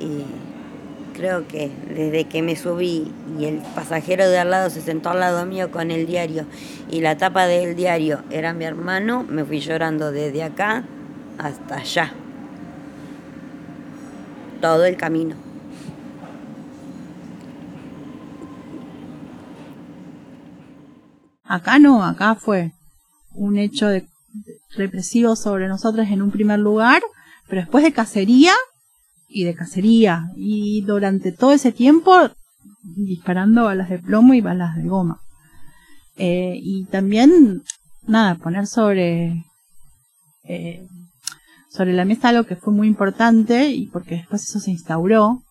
y 0.00 0.24
creo 1.20 1.46
que 1.46 1.70
desde 1.86 2.24
que 2.24 2.40
me 2.40 2.56
subí 2.56 3.12
y 3.38 3.44
el 3.44 3.58
pasajero 3.74 4.26
de 4.26 4.38
al 4.38 4.50
lado 4.50 4.70
se 4.70 4.80
sentó 4.80 5.10
al 5.10 5.20
lado 5.20 5.44
mío 5.44 5.70
con 5.70 5.90
el 5.90 6.06
diario 6.06 6.46
y 6.90 7.02
la 7.02 7.18
tapa 7.18 7.46
del 7.46 7.76
diario 7.76 8.24
era 8.30 8.54
mi 8.54 8.64
hermano, 8.64 9.22
me 9.28 9.44
fui 9.44 9.60
llorando 9.60 10.12
desde 10.12 10.42
acá 10.42 10.84
hasta 11.36 11.76
allá. 11.76 12.14
Todo 14.62 14.86
el 14.86 14.96
camino. 14.96 15.36
Acá 21.44 21.78
no, 21.78 22.02
acá 22.02 22.34
fue 22.34 22.72
un 23.34 23.58
hecho 23.58 23.88
de 23.88 24.08
represivo 24.74 25.36
sobre 25.36 25.68
nosotros 25.68 26.08
en 26.08 26.22
un 26.22 26.30
primer 26.30 26.60
lugar 26.60 27.02
pero 27.50 27.62
después 27.62 27.82
de 27.82 27.92
cacería 27.92 28.54
y 29.30 29.44
de 29.44 29.54
cacería 29.54 30.30
y 30.36 30.82
durante 30.82 31.32
todo 31.32 31.52
ese 31.52 31.72
tiempo 31.72 32.12
disparando 32.82 33.64
balas 33.64 33.88
de 33.88 33.98
plomo 33.98 34.34
y 34.34 34.40
balas 34.40 34.76
de 34.76 34.88
goma. 34.88 35.20
Eh, 36.16 36.58
y 36.62 36.84
también, 36.86 37.62
nada, 38.06 38.34
poner 38.34 38.66
sobre, 38.66 39.44
eh, 40.44 40.86
sobre 41.70 41.92
la 41.92 42.04
mesa 42.04 42.28
algo 42.28 42.44
que 42.44 42.56
fue 42.56 42.72
muy 42.72 42.88
importante 42.88 43.70
y 43.70 43.86
porque 43.86 44.16
después 44.16 44.42
eso 44.42 44.60
se 44.60 44.70
instauró, 44.70 45.42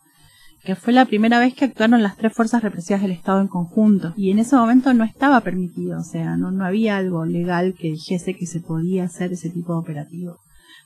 que 0.63 0.75
fue 0.75 0.91
la 0.91 1.05
primera 1.05 1.39
vez 1.39 1.53
que 1.55 1.65
actuaron 1.65 2.03
las 2.03 2.17
tres 2.17 2.33
fuerzas 2.33 2.61
represivas 2.61 3.01
del 3.01 3.11
Estado 3.11 3.41
en 3.41 3.47
conjunto. 3.47 4.13
Y 4.17 4.29
en 4.31 4.39
ese 4.39 4.55
momento 4.55 4.93
no 4.93 5.05
estaba 5.05 5.39
permitido, 5.41 5.99
o 5.99 6.03
sea, 6.03 6.35
no, 6.35 6.51
no 6.51 6.65
había 6.65 6.97
algo 6.97 7.25
legal 7.25 7.75
que 7.79 7.91
dijese 7.91 8.35
que 8.35 8.45
se 8.45 8.59
podía 8.59 9.05
hacer 9.05 9.31
ese 9.31 9.49
tipo 9.49 9.73
de 9.73 9.79
operativo. 9.79 10.37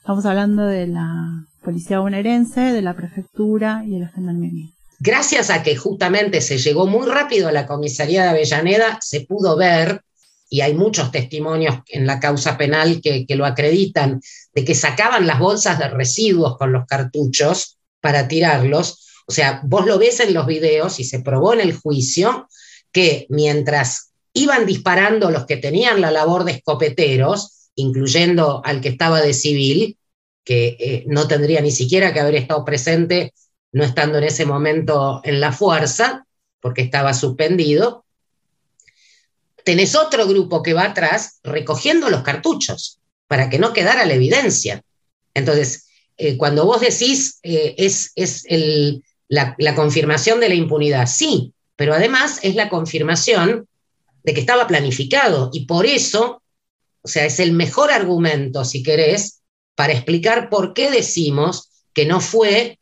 Estamos 0.03 0.25
hablando 0.25 0.65
de 0.65 0.85
la 0.85 1.45
Policía 1.63 1.99
Bonaerense, 1.99 2.59
de 2.59 2.81
la 2.81 2.93
Prefectura 2.93 3.85
y 3.87 3.91
de 3.91 3.99
la 3.99 4.09
Gendarmería. 4.09 4.67
Gracias 4.99 5.49
a 5.49 5.63
que 5.63 5.77
justamente 5.77 6.41
se 6.41 6.57
llegó 6.57 6.87
muy 6.87 7.07
rápido 7.07 7.47
a 7.47 7.53
la 7.53 7.65
comisaría 7.65 8.23
de 8.23 8.29
Avellaneda, 8.31 8.99
se 9.01 9.21
pudo 9.21 9.55
ver 9.55 10.01
y 10.49 10.59
hay 10.59 10.73
muchos 10.73 11.09
testimonios 11.09 11.77
en 11.87 12.05
la 12.05 12.19
causa 12.19 12.57
penal 12.57 12.99
que, 13.01 13.25
que 13.25 13.37
lo 13.37 13.45
acreditan, 13.45 14.19
de 14.53 14.65
que 14.65 14.75
sacaban 14.75 15.25
las 15.25 15.39
bolsas 15.39 15.79
de 15.79 15.87
residuos 15.87 16.57
con 16.57 16.73
los 16.73 16.85
cartuchos 16.85 17.77
para 18.01 18.27
tirarlos. 18.27 19.07
O 19.25 19.31
sea, 19.31 19.61
vos 19.63 19.85
lo 19.85 19.97
ves 19.99 20.19
en 20.19 20.33
los 20.33 20.45
videos 20.45 20.99
y 20.99 21.05
se 21.05 21.21
probó 21.21 21.53
en 21.53 21.61
el 21.61 21.77
juicio 21.77 22.49
que 22.91 23.25
mientras 23.29 24.11
iban 24.33 24.65
disparando 24.65 25.31
los 25.31 25.45
que 25.45 25.55
tenían 25.55 26.01
la 26.01 26.11
labor 26.11 26.43
de 26.43 26.51
escopeteros, 26.51 27.62
incluyendo 27.75 28.61
al 28.63 28.81
que 28.81 28.89
estaba 28.89 29.21
de 29.21 29.33
civil, 29.33 29.97
que 30.43 30.77
eh, 30.79 31.03
no 31.07 31.27
tendría 31.27 31.61
ni 31.61 31.71
siquiera 31.71 32.13
que 32.13 32.19
haber 32.19 32.35
estado 32.35 32.65
presente 32.65 33.33
no 33.71 33.83
estando 33.83 34.19
en 34.19 34.25
ese 34.25 34.45
momento 34.45 35.19
en 35.23 35.41
la 35.41 35.51
fuerza, 35.51 36.27
porque 36.61 36.83
estaba 36.83 37.13
suspendido, 37.13 38.05
tenés 39.65 39.95
otro 39.95 40.27
grupo 40.27 40.61
que 40.61 40.73
va 40.73 40.85
atrás 40.85 41.39
recogiendo 41.43 42.09
los 42.09 42.21
cartuchos 42.21 42.99
para 43.27 43.49
que 43.49 43.57
no 43.57 43.73
quedara 43.73 44.05
la 44.05 44.13
evidencia. 44.13 44.83
Entonces, 45.33 45.87
eh, 46.17 46.37
cuando 46.37 46.65
vos 46.65 46.81
decís 46.81 47.39
eh, 47.41 47.73
es, 47.77 48.11
es 48.15 48.45
la, 49.27 49.55
la 49.57 49.73
confirmación 49.73 50.39
de 50.39 50.49
la 50.49 50.55
impunidad, 50.55 51.07
sí, 51.07 51.53
pero 51.75 51.95
además 51.95 52.39
es 52.43 52.53
la 52.53 52.69
confirmación 52.69 53.67
de 54.23 54.33
que 54.33 54.39
estaba 54.39 54.67
planificado 54.67 55.49
y 55.51 55.65
por 55.65 55.87
eso, 55.87 56.42
o 57.03 57.07
sea, 57.07 57.25
es 57.25 57.39
el 57.39 57.51
mejor 57.51 57.91
argumento, 57.91 58.63
si 58.65 58.81
querés, 58.81 59.41
para 59.75 59.93
explicar 59.93 60.49
por 60.49 60.73
qué 60.73 60.89
decimos 60.89 61.69
que 61.93 62.05
no 62.05 62.21
fue 62.21 62.79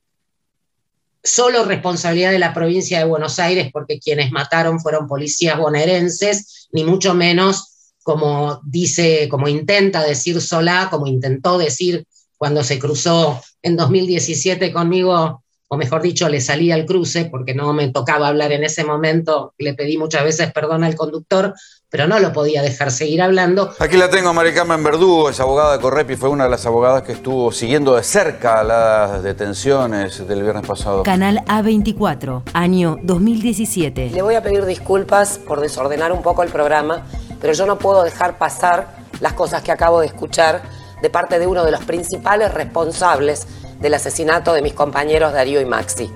solo 1.23 1.65
responsabilidad 1.65 2.31
de 2.31 2.39
la 2.39 2.53
provincia 2.53 2.99
de 2.99 3.05
Buenos 3.05 3.39
Aires, 3.39 3.69
porque 3.71 3.99
quienes 3.99 4.31
mataron 4.31 4.79
fueron 4.79 5.07
policías 5.07 5.57
bonaerenses, 5.57 6.67
ni 6.71 6.83
mucho 6.83 7.13
menos 7.13 7.67
como 8.03 8.61
dice, 8.65 9.27
como 9.29 9.47
intenta 9.47 10.03
decir 10.03 10.41
Solá, 10.41 10.89
como 10.89 11.07
intentó 11.07 11.57
decir 11.57 12.05
cuando 12.37 12.63
se 12.63 12.79
cruzó 12.79 13.39
en 13.61 13.77
2017 13.77 14.73
conmigo 14.73 15.43
o 15.67 15.77
mejor 15.77 16.01
dicho, 16.01 16.27
le 16.27 16.41
salí 16.41 16.71
al 16.71 16.85
cruce 16.85 17.25
porque 17.25 17.53
no 17.53 17.71
me 17.71 17.89
tocaba 17.89 18.27
hablar 18.27 18.51
en 18.51 18.65
ese 18.65 18.83
momento, 18.83 19.53
le 19.57 19.73
pedí 19.73 19.97
muchas 19.97 20.23
veces 20.25 20.51
perdón 20.51 20.83
al 20.83 20.95
conductor, 20.95 21.53
pero 21.91 22.07
no 22.07 22.19
lo 22.19 22.31
podía 22.31 22.62
dejar 22.62 22.89
seguir 22.89 23.21
hablando. 23.21 23.74
Aquí 23.77 23.98
la 23.98 24.10
tengo, 24.10 24.33
Maricarmen 24.33 24.81
Verdugo, 24.81 25.29
es 25.29 25.41
abogada 25.41 25.74
de 25.74 25.81
Correpi, 25.81 26.15
fue 26.15 26.29
una 26.29 26.45
de 26.45 26.50
las 26.50 26.65
abogadas 26.65 27.03
que 27.03 27.12
estuvo 27.12 27.51
siguiendo 27.51 27.98
de 27.98 28.03
cerca 28.03 28.63
las 28.63 29.21
detenciones 29.24 30.25
del 30.25 30.41
viernes 30.41 30.65
pasado. 30.65 31.03
Canal 31.03 31.39
A24, 31.48 32.43
año 32.53 32.98
2017. 33.03 34.10
Le 34.10 34.21
voy 34.21 34.36
a 34.36 34.41
pedir 34.41 34.65
disculpas 34.65 35.38
por 35.38 35.60
desordenar 35.60 36.13
un 36.13 36.21
poco 36.21 36.43
el 36.43 36.50
programa, 36.50 37.05
pero 37.41 37.51
yo 37.51 37.65
no 37.65 37.77
puedo 37.77 38.03
dejar 38.03 38.38
pasar 38.38 38.95
las 39.19 39.33
cosas 39.33 39.62
que 39.62 39.74
acabo 39.74 40.00
de 40.00 40.07
escuchar 40.07 40.62
de 41.01 41.10
parte 41.10 41.39
de 41.39 41.48
uno 41.48 41.65
de 41.65 41.71
los 41.71 41.83
principales 41.83 42.53
responsables 42.53 43.48
del 43.81 43.93
asesinato 43.95 44.53
de 44.53 44.62
mis 44.62 44.74
compañeros 44.74 45.33
Darío 45.33 45.60
y 45.60 45.65
Maxi. 45.65 46.10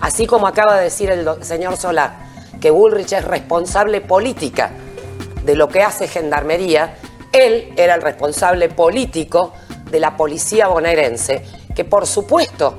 Así 0.00 0.26
como 0.26 0.48
acaba 0.48 0.76
de 0.76 0.84
decir 0.84 1.08
el 1.10 1.28
señor 1.44 1.76
Solar 1.76 2.16
que 2.60 2.72
Bullrich 2.72 3.12
es 3.12 3.24
responsable 3.24 4.00
política 4.00 4.72
de 5.44 5.54
lo 5.54 5.68
que 5.68 5.82
hace 5.82 6.08
Gendarmería, 6.08 6.96
él 7.32 7.72
era 7.76 7.94
el 7.94 8.02
responsable 8.02 8.68
político 8.68 9.52
de 9.90 10.00
la 10.00 10.16
policía 10.16 10.68
bonaerense, 10.68 11.44
que 11.74 11.84
por 11.84 12.06
supuesto 12.06 12.74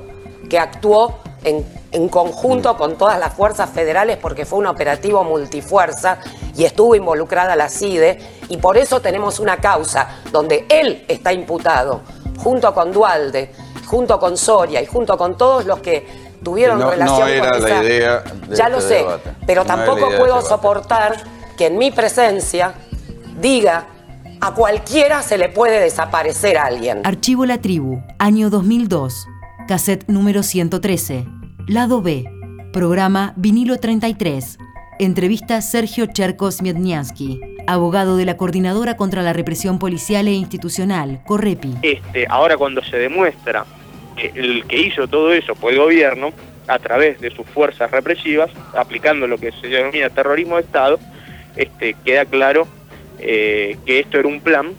que 0.48 0.58
actuó 0.58 1.18
en, 1.44 1.64
en, 1.92 2.08
conjunto 2.08 2.76
con 2.76 2.96
todas 2.96 3.18
las 3.18 3.34
fuerzas 3.34 3.70
federales 3.70 4.16
porque 4.16 4.44
fue 4.44 4.58
un 4.58 4.66
operativo 4.66 5.22
multifuerza 5.22 6.18
y 6.56 6.64
estuvo 6.64 6.94
involucrada 6.94 7.54
la 7.54 7.68
CIDE 7.68 8.18
y 8.48 8.56
por 8.56 8.76
eso 8.76 9.00
tenemos 9.00 9.38
una 9.38 9.58
causa 9.58 10.08
donde 10.32 10.66
él 10.68 11.04
está 11.08 11.32
imputado 11.32 12.02
junto 12.38 12.72
con 12.74 12.92
Dualde, 12.92 13.52
junto 13.86 14.18
con 14.18 14.36
Soria 14.36 14.82
y 14.82 14.86
junto 14.86 15.16
con 15.16 15.36
todos 15.36 15.64
los 15.64 15.80
que 15.80 16.06
tuvieron 16.42 16.80
relación 16.80 17.20
no 17.20 17.26
era 17.26 17.50
con 17.50 17.62
la 17.62 17.82
idea 17.82 18.18
de 18.20 18.56
Ya 18.56 18.68
lo 18.68 18.78
este 18.78 18.88
sé, 18.88 18.94
debate. 18.98 19.34
pero 19.46 19.62
No 19.62 19.66
tampoco 19.66 20.10
puedo 20.16 20.40
soportar 20.42 21.16
que 21.56 21.66
en 21.66 21.78
mi 21.78 21.90
presencia 21.90 22.74
diga 23.40 23.86
a 24.40 24.54
cualquiera 24.54 25.22
se 25.22 25.38
le 25.38 25.48
puede 25.48 25.80
desaparecer 25.80 26.58
a 26.58 26.66
alguien. 26.66 27.00
Archivo 27.04 27.46
La 27.46 27.58
Tribu, 27.58 28.02
año 28.18 28.50
2002. 28.50 29.26
Cassette 29.66 30.04
número 30.08 30.42
113. 30.42 31.26
Lado 31.66 32.02
B. 32.02 32.24
Programa 32.72 33.32
Vinilo 33.36 33.78
33. 33.78 34.58
Entrevista 34.98 35.60
Sergio 35.60 36.06
Cherkos 36.06 36.62
Miedniansky, 36.62 37.40
abogado 37.66 38.16
de 38.16 38.24
la 38.24 38.36
Coordinadora 38.36 38.96
contra 38.96 39.22
la 39.22 39.32
Represión 39.32 39.78
Policial 39.78 40.26
e 40.28 40.32
Institucional, 40.32 41.22
Correpi. 41.26 41.74
Este, 41.82 42.26
ahora 42.28 42.56
cuando 42.56 42.82
se 42.82 42.96
demuestra 42.96 43.66
que 44.16 44.32
el 44.34 44.64
que 44.66 44.80
hizo 44.80 45.06
todo 45.06 45.32
eso 45.32 45.54
fue 45.54 45.72
el 45.72 45.78
gobierno, 45.78 46.32
a 46.68 46.78
través 46.78 47.20
de 47.20 47.30
sus 47.30 47.46
fuerzas 47.46 47.90
represivas, 47.90 48.50
aplicando 48.74 49.26
lo 49.26 49.38
que 49.38 49.52
se 49.52 49.68
denomina 49.68 50.10
terrorismo 50.10 50.56
de 50.56 50.62
Estado, 50.62 50.98
este, 51.56 51.94
queda 52.04 52.24
claro 52.24 52.66
eh, 53.18 53.76
que 53.86 54.00
esto 54.00 54.18
era 54.18 54.28
un 54.28 54.40
plan 54.40 54.72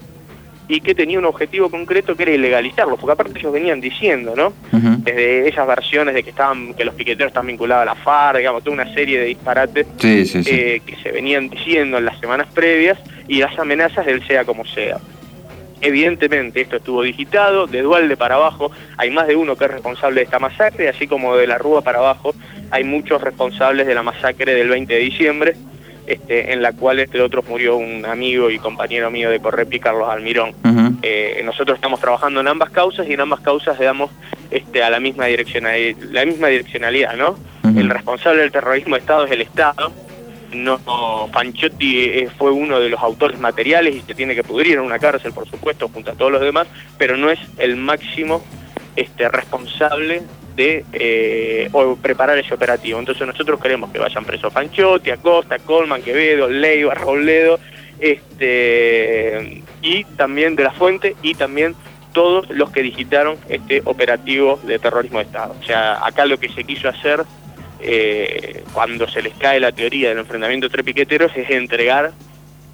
y 0.70 0.82
que 0.82 0.94
tenía 0.94 1.18
un 1.18 1.24
objetivo 1.26 1.70
concreto 1.70 2.16
que 2.18 2.24
era 2.24 2.34
ilegalizarlo, 2.34 2.98
porque 2.98 3.14
aparte 3.14 3.40
ellos 3.40 3.54
venían 3.54 3.80
diciendo, 3.80 4.34
¿no? 4.36 4.52
Desde 4.72 5.48
esas 5.48 5.66
versiones 5.66 6.14
de 6.14 6.24
que 6.24 6.32
estaban, 6.32 6.74
que 6.74 6.84
los 6.84 6.94
piqueteros 6.94 7.30
están 7.30 7.48
vinculados 7.48 7.84
a 7.84 7.86
la 7.86 7.96
FARC, 7.96 8.40
digamos, 8.40 8.64
toda 8.66 8.74
una 8.74 8.94
serie 8.94 9.18
de 9.18 9.26
disparates 9.28 9.88
Sí, 9.98 10.26
sí, 10.26 10.44
sí. 10.44 10.50
eh, 10.52 10.82
que 10.86 10.98
se 10.98 11.12
venían 11.14 11.50
diciendo 11.50 11.98
en 11.98 12.04
las 12.06 12.20
semanas 12.20 12.48
previas 12.54 13.00
y 13.30 13.40
las 13.40 13.58
amenazas 13.58 14.06
del 14.06 14.28
sea 14.28 14.44
como 14.44 14.66
sea. 14.66 14.98
Evidentemente 15.80 16.60
esto 16.62 16.78
estuvo 16.78 17.04
digitado, 17.04 17.68
de 17.68 17.82
Dualde 17.84 18.18
para 18.18 18.36
abajo 18.36 18.72
hay 18.98 19.12
más 19.12 19.28
de 19.28 19.36
uno 19.36 19.56
que 19.56 19.66
es 19.66 19.72
responsable 19.72 20.22
de 20.22 20.26
esta 20.26 20.40
masacre, 20.40 20.90
así 20.90 21.08
como 21.08 21.38
de 21.38 21.48
la 21.48 21.58
Rúa 21.60 21.82
para 21.82 22.00
abajo 22.00 22.34
hay 22.72 22.84
muchos 22.84 23.22
responsables 23.22 23.86
de 23.88 23.94
la 23.96 24.04
masacre 24.04 24.54
del 24.56 24.70
20 24.70 24.92
de 24.94 25.00
diciembre, 25.00 25.56
este, 26.08 26.54
en 26.54 26.62
la 26.62 26.72
cual 26.72 27.00
entre 27.00 27.22
otros 27.22 27.46
murió 27.50 27.76
un 27.76 28.06
amigo 28.06 28.50
y 28.50 28.60
compañero 28.60 29.12
mío 29.12 29.30
de 29.30 29.42
Correpi, 29.42 29.78
Carlos 29.78 30.08
Almirón. 30.10 30.54
Eh, 31.02 31.42
nosotros 31.44 31.76
estamos 31.76 32.00
trabajando 32.00 32.40
en 32.40 32.48
ambas 32.48 32.70
causas 32.70 33.08
y 33.10 33.14
en 33.14 33.20
ambas 33.20 33.42
causas 33.42 33.78
le 33.78 33.86
damos 33.86 34.10
este, 34.50 34.82
a 34.84 34.90
la 34.90 35.02
misma, 35.02 35.26
direccionalidad, 35.26 35.98
la 36.12 36.26
misma 36.26 36.48
direccionalidad, 36.48 37.18
¿no? 37.18 37.38
El 37.76 37.90
responsable 37.90 38.42
del 38.42 38.54
terrorismo 38.54 38.96
de 38.96 39.02
Estado 39.02 39.26
es 39.26 39.32
el 39.32 39.42
Estado. 39.42 39.92
No, 40.54 40.80
Panchotti 41.34 42.06
eh, 42.06 42.30
fue 42.38 42.52
uno 42.52 42.80
de 42.80 42.88
los 42.88 43.02
autores 43.02 43.38
materiales 43.38 43.94
y 43.94 44.00
se 44.00 44.16
tiene 44.16 44.34
que 44.34 44.46
pudrir 44.46 44.76
en 44.76 44.80
una 44.80 45.00
cárcel, 45.00 45.34
por 45.34 45.46
supuesto, 45.50 45.90
junto 45.90 46.12
a 46.12 46.16
todos 46.16 46.32
los 46.32 46.42
demás, 46.42 46.68
pero 46.98 47.18
no 47.18 47.30
es 47.30 47.40
el 47.58 47.76
máximo 47.76 48.42
este, 48.96 49.28
responsable 49.28 50.22
de 50.58 50.84
eh, 50.92 51.70
o 51.72 51.96
preparar 51.96 52.38
ese 52.38 52.54
operativo. 52.54 53.00
Entonces 53.00 53.26
nosotros 53.26 53.62
queremos 53.62 53.92
que 53.92 54.00
vayan 54.00 54.26
presos 54.26 54.52
Panchotti, 54.52 55.12
Acosta, 55.12 55.60
Colman, 55.60 56.02
Quevedo, 56.02 56.50
Leiva, 56.50 56.94
Robledo, 56.96 57.60
este, 58.00 59.64
y 59.82 60.04
también 60.18 60.56
de 60.56 60.64
la 60.64 60.72
fuente 60.72 61.16
y 61.22 61.36
también 61.36 61.76
todos 62.12 62.50
los 62.50 62.72
que 62.72 62.82
digitaron 62.82 63.38
este 63.48 63.82
operativo 63.86 64.60
de 64.64 64.80
terrorismo 64.80 65.20
de 65.20 65.26
Estado. 65.26 65.56
O 65.60 65.64
sea, 65.64 66.06
acá 66.06 66.26
lo 66.26 66.40
que 66.40 66.50
se 66.50 66.64
quiso 66.64 66.90
hacer 66.90 67.24
eh, 67.80 68.64
cuando 68.74 69.08
se 69.08 69.22
les 69.22 69.36
cae 69.36 69.60
la 69.60 69.72
teoría 69.72 70.10
del 70.10 70.18
enfrentamiento 70.18 70.66
entre 70.66 70.84
piqueteros 70.84 71.32
es 71.36 71.50
entregar 71.52 72.12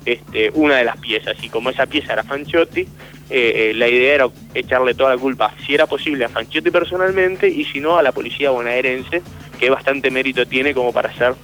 este, 0.05 0.51
una 0.53 0.77
de 0.77 0.85
las 0.85 0.97
piezas 0.97 1.35
y 1.43 1.49
como 1.49 1.69
esa 1.69 1.85
pieza 1.85 2.13
era 2.13 2.23
Fanchotti, 2.23 2.87
eh, 3.29 3.69
eh, 3.69 3.73
la 3.73 3.87
idea 3.87 4.15
era 4.15 4.29
echarle 4.53 4.93
toda 4.93 5.15
la 5.15 5.21
culpa, 5.21 5.53
si 5.65 5.73
era 5.73 5.87
posible, 5.87 6.25
a 6.25 6.29
Fanchotti 6.29 6.71
personalmente 6.71 7.47
y 7.47 7.65
si 7.65 7.79
no 7.79 7.97
a 7.97 8.03
la 8.03 8.11
policía 8.11 8.51
bonaerense, 8.51 9.21
que 9.59 9.69
bastante 9.69 10.11
mérito 10.11 10.45
tiene 10.45 10.73
como 10.73 10.91
para 10.91 11.13
ser 11.13 11.35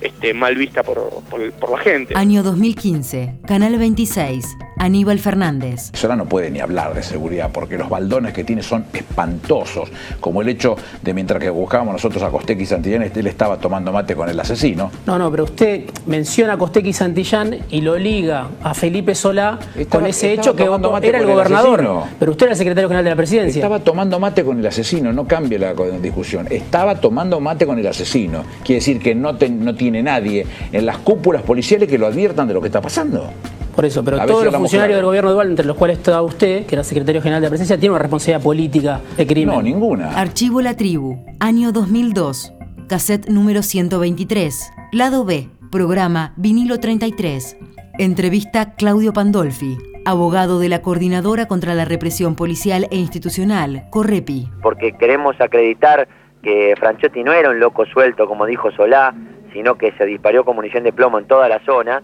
este, 0.00 0.34
mal 0.34 0.54
vista 0.56 0.82
por, 0.82 1.10
por- 1.30 1.52
por 1.52 1.70
la 1.72 1.78
gente. 1.78 2.14
Año 2.16 2.42
2015, 2.42 3.34
Canal 3.46 3.76
26. 3.78 4.44
Aníbal 4.80 5.18
Fernández. 5.18 5.90
Sola 5.94 6.14
no 6.14 6.26
puede 6.26 6.50
ni 6.52 6.60
hablar 6.60 6.94
de 6.94 7.02
seguridad 7.02 7.50
porque 7.52 7.76
los 7.76 7.88
baldones 7.88 8.32
que 8.32 8.44
tiene 8.44 8.62
son 8.62 8.84
espantosos, 8.92 9.90
como 10.20 10.40
el 10.40 10.48
hecho 10.48 10.76
de 11.02 11.14
mientras 11.14 11.40
que 11.42 11.50
buscábamos 11.50 11.94
nosotros 11.94 12.22
a 12.22 12.30
Costec 12.30 12.60
y 12.60 12.66
Santillán, 12.66 13.02
él 13.02 13.26
estaba 13.26 13.58
tomando 13.58 13.90
mate 13.92 14.14
con 14.14 14.28
el 14.28 14.38
asesino. 14.38 14.92
No, 15.04 15.18
no, 15.18 15.30
pero 15.32 15.44
usted 15.44 15.82
menciona 16.06 16.52
a 16.52 16.58
Costequi 16.58 16.92
Santillán 16.92 17.56
y 17.70 17.80
lo 17.80 17.98
liga 17.98 18.48
a 18.62 18.72
Felipe 18.74 19.16
Solá 19.16 19.58
Estaba- 19.76 20.02
con 20.02 20.08
ese 20.10 20.32
hecho 20.34 20.54
que 20.54 20.62
era 20.62 20.76
el 20.76 20.80
con 20.80 21.04
el 21.04 21.26
gobernador. 21.26 21.80
asesino. 21.80 22.04
pero 22.20 22.30
usted 22.30 22.46
era 22.46 22.52
el 22.52 22.58
secretario 22.58 22.88
general 22.88 23.04
de 23.04 23.10
la 23.10 23.16
presidencia. 23.16 23.58
Estaba 23.58 23.80
tomando 23.80 24.20
mate 24.20 24.44
con 24.44 24.60
el 24.60 24.66
asesino, 24.66 25.12
no 25.12 25.26
cambie 25.26 25.58
la 25.58 25.74
discusión. 26.00 26.46
Estaba 26.50 26.94
tomando 27.00 27.40
mate 27.40 27.66
con 27.66 27.80
el 27.80 27.86
asesino. 27.88 28.44
Quiere 28.64 28.76
decir 28.78 29.00
que 29.00 29.14
no, 29.16 29.34
te- 29.36 29.48
no 29.48 29.74
tiene 29.74 29.87
nadie 29.90 30.46
en 30.72 30.86
las 30.86 30.98
cúpulas 30.98 31.42
policiales 31.42 31.88
que 31.88 31.98
lo 31.98 32.06
adviertan 32.06 32.48
de 32.48 32.54
lo 32.54 32.60
que 32.60 32.68
está 32.68 32.80
pasando. 32.80 33.30
Por 33.74 33.84
eso, 33.84 34.02
pero 34.02 34.18
todos 34.26 34.40
si 34.40 34.44
los 34.46 34.56
funcionarios 34.56 34.94
claro. 34.94 34.96
del 34.96 35.04
gobierno 35.04 35.32
dual, 35.32 35.50
entre 35.50 35.64
los 35.64 35.76
cuales 35.76 35.98
está 35.98 36.20
usted, 36.20 36.66
que 36.66 36.74
era 36.74 36.82
secretario 36.82 37.22
general 37.22 37.40
de 37.40 37.46
la 37.46 37.50
presidencia, 37.50 37.78
tiene 37.78 37.92
una 37.92 38.00
responsabilidad 38.00 38.42
política 38.42 39.00
de 39.16 39.24
crimen. 39.24 39.54
No, 39.54 39.62
ninguna. 39.62 40.18
Archivo 40.18 40.60
La 40.60 40.74
Tribu, 40.74 41.24
año 41.38 41.70
2002. 41.70 42.54
Cassette 42.88 43.28
número 43.28 43.62
123. 43.62 44.70
Lado 44.90 45.24
B, 45.24 45.48
programa 45.70 46.32
Vinilo 46.36 46.80
33. 46.80 47.56
Entrevista 47.98 48.74
Claudio 48.74 49.12
Pandolfi, 49.12 49.76
abogado 50.04 50.58
de 50.58 50.68
la 50.68 50.82
Coordinadora 50.82 51.46
contra 51.46 51.74
la 51.74 51.84
Represión 51.84 52.34
Policial 52.34 52.88
e 52.90 52.96
Institucional, 52.96 53.84
Correpi. 53.90 54.48
Porque 54.62 54.92
queremos 54.92 55.40
acreditar 55.40 56.08
que 56.42 56.74
Franchotti 56.78 57.22
no 57.22 57.32
era 57.32 57.50
un 57.50 57.60
loco 57.60 57.84
suelto, 57.86 58.26
como 58.26 58.46
dijo 58.46 58.70
Solá, 58.72 59.14
sino 59.52 59.76
que 59.76 59.92
se 59.92 60.06
disparó 60.06 60.44
con 60.44 60.56
munición 60.56 60.84
de 60.84 60.92
plomo 60.92 61.18
en 61.18 61.26
toda 61.26 61.48
la 61.48 61.60
zona. 61.64 62.02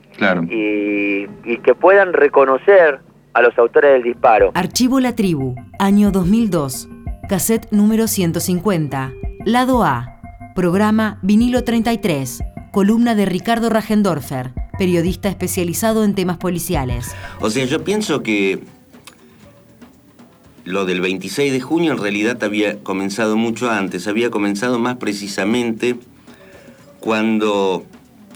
Y, 0.50 1.26
y 1.44 1.58
que 1.62 1.74
puedan 1.74 2.12
reconocer 2.12 3.00
a 3.34 3.42
los 3.42 3.56
autores 3.58 3.92
del 3.92 4.02
disparo. 4.02 4.52
Archivo 4.54 5.00
La 5.00 5.14
Tribu, 5.14 5.54
año 5.78 6.10
2002, 6.10 6.88
cassette 7.28 7.70
número 7.70 8.06
150, 8.06 9.12
lado 9.44 9.84
A, 9.84 10.20
programa 10.54 11.18
Vinilo 11.22 11.64
33, 11.64 12.42
columna 12.72 13.14
de 13.14 13.26
Ricardo 13.26 13.70
Rajendorfer, 13.70 14.52
periodista 14.78 15.28
especializado 15.28 16.04
en 16.04 16.14
temas 16.14 16.38
policiales. 16.38 17.14
O 17.40 17.50
sea, 17.50 17.64
yo 17.64 17.82
pienso 17.82 18.22
que 18.22 18.60
lo 20.64 20.86
del 20.86 21.00
26 21.00 21.52
de 21.52 21.60
junio 21.60 21.92
en 21.92 21.98
realidad 21.98 22.42
había 22.42 22.82
comenzado 22.82 23.36
mucho 23.36 23.70
antes, 23.70 24.06
había 24.06 24.30
comenzado 24.30 24.78
más 24.78 24.96
precisamente 24.96 25.96
cuando 27.04 27.84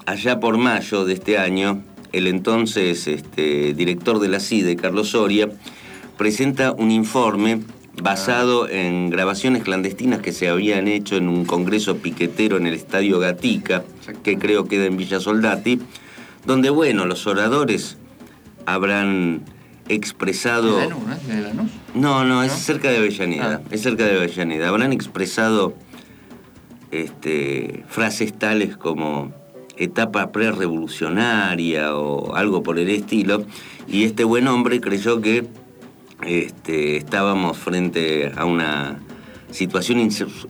allá 0.04 0.40
por 0.40 0.58
mayo 0.58 1.06
de 1.06 1.14
este 1.14 1.38
año, 1.38 1.82
el 2.12 2.26
entonces 2.26 3.06
este, 3.06 3.72
director 3.72 4.18
de 4.18 4.28
la 4.28 4.40
CIDE, 4.40 4.76
Carlos 4.76 5.12
Soria, 5.12 5.48
presenta 6.18 6.72
un 6.72 6.90
informe 6.90 7.62
basado 8.02 8.68
en 8.68 9.08
grabaciones 9.08 9.62
clandestinas 9.62 10.20
que 10.20 10.32
se 10.32 10.50
habían 10.50 10.86
hecho 10.86 11.16
en 11.16 11.30
un 11.30 11.46
congreso 11.46 11.96
piquetero 11.96 12.58
en 12.58 12.66
el 12.66 12.74
Estadio 12.74 13.18
Gatica, 13.18 13.84
que 14.22 14.36
creo 14.36 14.66
queda 14.66 14.84
en 14.84 14.98
Villa 14.98 15.18
Soldati, 15.18 15.80
donde, 16.44 16.68
bueno, 16.68 17.06
los 17.06 17.26
oradores 17.26 17.96
habrán 18.66 19.44
expresado... 19.88 20.78
¿no? 21.94 22.22
No, 22.22 22.42
es 22.44 22.52
cerca 22.52 22.90
de 22.90 22.98
Avellaneda, 22.98 23.62
es 23.70 23.80
cerca 23.80 24.04
de 24.04 24.18
Avellaneda. 24.18 24.68
Habrán 24.68 24.92
expresado 24.92 25.72
este, 26.90 27.84
frases 27.88 28.32
tales 28.32 28.76
como 28.76 29.32
etapa 29.76 30.32
pre-revolucionaria 30.32 31.94
o 31.94 32.34
algo 32.34 32.62
por 32.62 32.78
el 32.78 32.88
estilo, 32.88 33.44
y 33.86 34.04
este 34.04 34.24
buen 34.24 34.48
hombre 34.48 34.80
creyó 34.80 35.20
que 35.20 35.46
este, 36.26 36.96
estábamos 36.96 37.56
frente 37.56 38.32
a 38.36 38.44
una 38.44 38.98
situación 39.50 39.98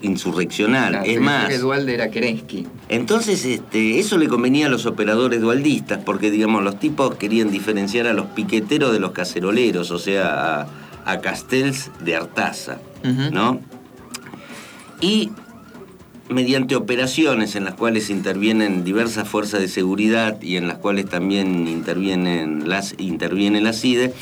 insurreccional. 0.00 1.02
es 1.04 1.20
más. 1.20 1.50
era 1.86 2.10
Kerensky. 2.10 2.66
Entonces, 2.88 3.44
este, 3.44 3.98
eso 3.98 4.18
le 4.18 4.28
convenía 4.28 4.66
a 4.66 4.68
los 4.68 4.86
operadores 4.86 5.40
dualdistas, 5.40 6.00
porque 6.04 6.30
digamos, 6.30 6.64
los 6.64 6.78
tipos 6.78 7.14
querían 7.14 7.50
diferenciar 7.50 8.06
a 8.06 8.12
los 8.12 8.26
piqueteros 8.26 8.92
de 8.92 9.00
los 9.00 9.12
caceroleros, 9.12 9.90
o 9.90 9.98
sea, 9.98 10.66
a, 11.04 11.20
Castells 11.20 11.90
de 12.00 12.16
Artaza, 12.16 12.80
¿no? 13.32 13.60
Y 15.00 15.30
mediante 16.28 16.76
operaciones 16.76 17.56
en 17.56 17.64
las 17.64 17.74
cuales 17.74 18.10
intervienen 18.10 18.84
diversas 18.84 19.28
fuerzas 19.28 19.60
de 19.60 19.68
seguridad 19.68 20.40
y 20.42 20.56
en 20.56 20.68
las 20.68 20.78
cuales 20.78 21.06
también 21.06 21.66
intervienen 21.68 22.68
las, 22.68 22.94
interviene 22.98 23.60
la 23.60 23.72
CIDE, 23.72 24.12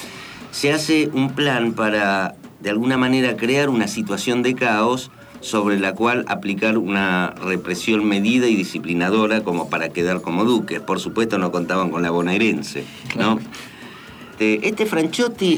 se 0.51 0.73
hace 0.73 1.09
un 1.13 1.31
plan 1.31 1.73
para, 1.73 2.37
de 2.61 2.71
alguna 2.71 2.97
manera, 2.97 3.37
crear 3.37 3.69
una 3.69 3.89
situación 3.89 4.43
de 4.43 4.55
caos 4.55 5.11
sobre 5.41 5.79
la 5.79 5.95
cual 5.95 6.25
aplicar 6.29 6.79
una 6.79 7.31
represión 7.31 8.05
medida 8.05 8.49
y 8.49 8.57
disciplinadora 8.57 9.43
como 9.43 9.69
para 9.69 9.91
quedar 9.91 10.23
como 10.23 10.45
duques. 10.45 10.81
Por 10.81 10.99
supuesto 10.99 11.39
no 11.39 11.53
contaban 11.53 11.91
con 11.91 12.03
la 12.03 12.11
bonaerense, 12.11 12.85
¿no? 13.17 13.39
Este, 14.39 14.69
este 14.69 14.87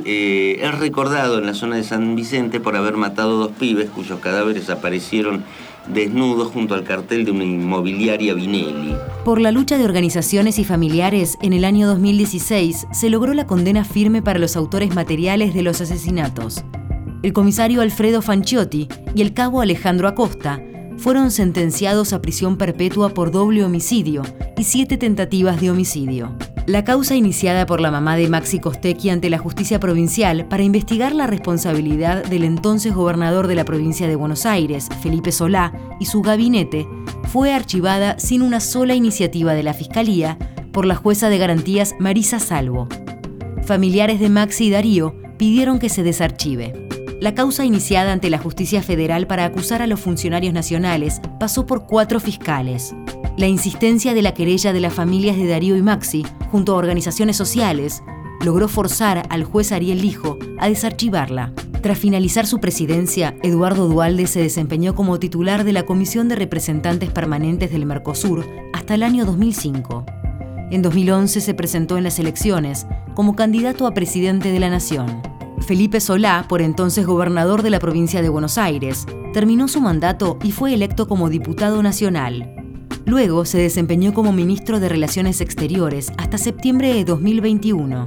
eh, 0.07 0.61
es 0.62 0.79
recordado 0.79 1.38
en 1.38 1.47
la 1.47 1.55
zona 1.55 1.75
de 1.75 1.83
San 1.83 2.14
Vicente 2.14 2.61
por 2.61 2.77
haber 2.77 2.97
matado 2.97 3.37
dos 3.37 3.51
pibes 3.59 3.91
cuyos 3.91 4.21
cadáveres 4.21 4.71
aparecieron 4.71 5.43
desnudos 5.88 6.53
junto 6.53 6.75
al 6.77 6.85
cartel 6.85 7.25
de 7.25 7.33
una 7.33 7.43
inmobiliaria 7.43 8.35
Vinelli. 8.35 8.95
Por 9.25 9.41
la 9.41 9.51
lucha 9.51 9.79
de 9.79 9.85
organizaciones 9.85 10.61
y 10.61 10.64
familiares, 10.64 11.38
en 11.43 11.55
el 11.55 11.64
año 11.64 11.88
2016 11.88 12.87
se 12.93 13.11
logró 13.11 13.35
la 13.35 13.49
condena 13.49 13.85
firme 13.85 14.23
para 14.23 14.38
los 14.38 14.55
autores 14.55 14.95
materiales 14.95 15.55
de 15.55 15.62
los 15.62 15.81
asesinatos. 15.81 16.62
El 17.25 17.33
comisario 17.33 17.81
Alfredo 17.81 18.23
Fanciotti 18.23 18.87
y 19.12 19.23
el 19.23 19.35
cabo 19.35 19.61
Alejandro 19.61 20.07
Acosta 20.07 20.62
fueron 20.99 21.31
sentenciados 21.31 22.13
a 22.13 22.21
prisión 22.21 22.57
perpetua 22.57 23.11
por 23.11 23.31
doble 23.31 23.65
homicidio 23.65 24.23
y 24.57 24.65
siete 24.65 24.99
tentativas 24.99 25.61
de 25.61 25.71
homicidio. 25.71 26.37
La 26.67 26.85
causa 26.85 27.15
iniciada 27.15 27.65
por 27.65 27.81
la 27.81 27.91
mamá 27.91 28.17
de 28.17 28.29
Maxi 28.29 28.59
Costecchi 28.59 29.09
ante 29.09 29.31
la 29.31 29.39
justicia 29.39 29.81
provincial 29.81 30.47
para 30.49 30.65
investigar 30.65 31.15
la 31.15 31.27
responsabilidad 31.27 32.25
del 32.25 32.45
entonces 32.45 32.95
gobernador 32.95 33.47
de 33.47 33.55
la 33.55 33.65
provincia 33.65 34.07
de 34.07 34.17
Buenos 34.17 34.45
Aires, 34.45 34.89
Felipe 35.03 35.33
Solá, 35.33 35.73
y 35.99 36.05
su 36.05 36.21
gabinete, 36.21 36.87
fue 37.33 37.55
archivada 37.55 38.19
sin 38.19 38.43
una 38.43 38.61
sola 38.61 38.95
iniciativa 38.95 39.55
de 39.55 39.63
la 39.63 39.73
Fiscalía 39.73 40.37
por 40.73 40.85
la 40.85 40.95
jueza 40.95 41.31
de 41.31 41.39
garantías 41.39 41.95
Marisa 41.99 42.39
Salvo. 42.39 42.87
Familiares 43.65 44.21
de 44.21 44.29
Maxi 44.29 44.67
y 44.67 44.71
Darío 44.71 45.15
pidieron 45.39 45.79
que 45.79 45.89
se 45.89 46.03
desarchive. 46.03 46.89
La 47.20 47.35
causa 47.35 47.64
iniciada 47.64 48.12
ante 48.12 48.31
la 48.31 48.38
justicia 48.38 48.81
federal 48.81 49.26
para 49.26 49.44
acusar 49.44 49.83
a 49.83 49.88
los 49.88 49.98
funcionarios 49.98 50.54
nacionales 50.54 51.20
pasó 51.40 51.66
por 51.66 51.85
cuatro 51.87 52.20
fiscales. 52.20 52.94
La 53.37 53.48
insistencia 53.48 54.14
de 54.14 54.22
la 54.22 54.35
querella 54.35 54.72
de 54.72 54.78
las 54.78 54.94
familias 54.94 55.37
de 55.37 55.48
Darío 55.48 55.76
y 55.76 55.83
Maxi, 55.83 56.24
junto 56.52 56.72
a 56.72 56.76
organizaciones 56.76 57.37
sociales, 57.37 58.04
logró 58.44 58.68
forzar 58.68 59.26
al 59.31 59.42
juez 59.42 59.72
Ariel 59.72 60.00
Lijo 60.00 60.38
a 60.59 60.68
desarchivarla. 60.68 61.52
Tras 61.83 61.98
finalizar 61.98 62.46
su 62.46 62.61
presidencia, 62.61 63.35
Eduardo 63.42 63.88
Dualde 63.88 64.28
se 64.28 64.40
desempeñó 64.40 64.94
como 64.94 65.18
titular 65.18 65.64
de 65.64 65.72
la 65.72 65.87
Comisión 65.87 66.28
de 66.28 66.37
Representantes 66.37 67.11
Permanentes 67.11 67.72
del 67.72 67.85
Mercosur 67.85 68.46
hasta 68.72 68.94
el 68.94 69.02
año 69.02 69.24
2005. 69.24 70.07
En 70.70 70.83
2011 70.83 71.40
se 71.40 71.54
presentó 71.54 71.98
en 71.98 72.04
las 72.04 72.20
elecciones 72.20 72.87
como 73.14 73.35
candidato 73.35 73.88
a 73.88 73.94
presidente 73.94 74.52
de 74.52 74.61
la 74.61 74.70
Nación. 74.70 75.38
Felipe 75.61 76.01
Solá, 76.01 76.47
por 76.49 76.62
entonces 76.62 77.07
gobernador 77.07 77.62
de 77.62 77.71
la 77.71 77.79
provincia 77.79 78.23
de 78.23 78.29
Buenos 78.29 78.59
Aires, 78.59 79.07
terminó 79.33 79.68
su 79.68 79.81
mandato 79.81 80.38
y 80.42 80.53
fue 80.53 80.75
electo 80.75 81.09
como 81.09 81.29
diputado 81.29 81.83
nacional. 81.83 82.55
Luego 83.05 83.44
se 83.44 83.59
desempeñó 83.59 84.12
como 84.12 84.33
ministro 84.33 84.81
de 84.81 84.88
Relaciones 84.88 85.40
Exteriores 85.40 86.12
hasta 86.18 86.38
septiembre 86.38 86.92
de 86.92 87.05
2021. 87.05 88.07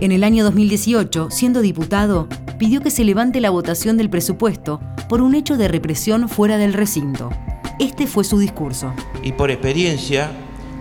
En 0.00 0.12
el 0.12 0.24
año 0.24 0.44
2018, 0.44 1.28
siendo 1.30 1.60
diputado, 1.60 2.28
pidió 2.58 2.80
que 2.80 2.90
se 2.90 3.04
levante 3.04 3.40
la 3.40 3.50
votación 3.50 3.96
del 3.96 4.10
presupuesto 4.10 4.80
por 5.08 5.20
un 5.20 5.34
hecho 5.34 5.56
de 5.56 5.68
represión 5.68 6.28
fuera 6.28 6.56
del 6.56 6.72
recinto. 6.72 7.30
Este 7.78 8.06
fue 8.06 8.24
su 8.24 8.38
discurso. 8.38 8.92
Y 9.22 9.32
por 9.32 9.50
experiencia 9.50 10.30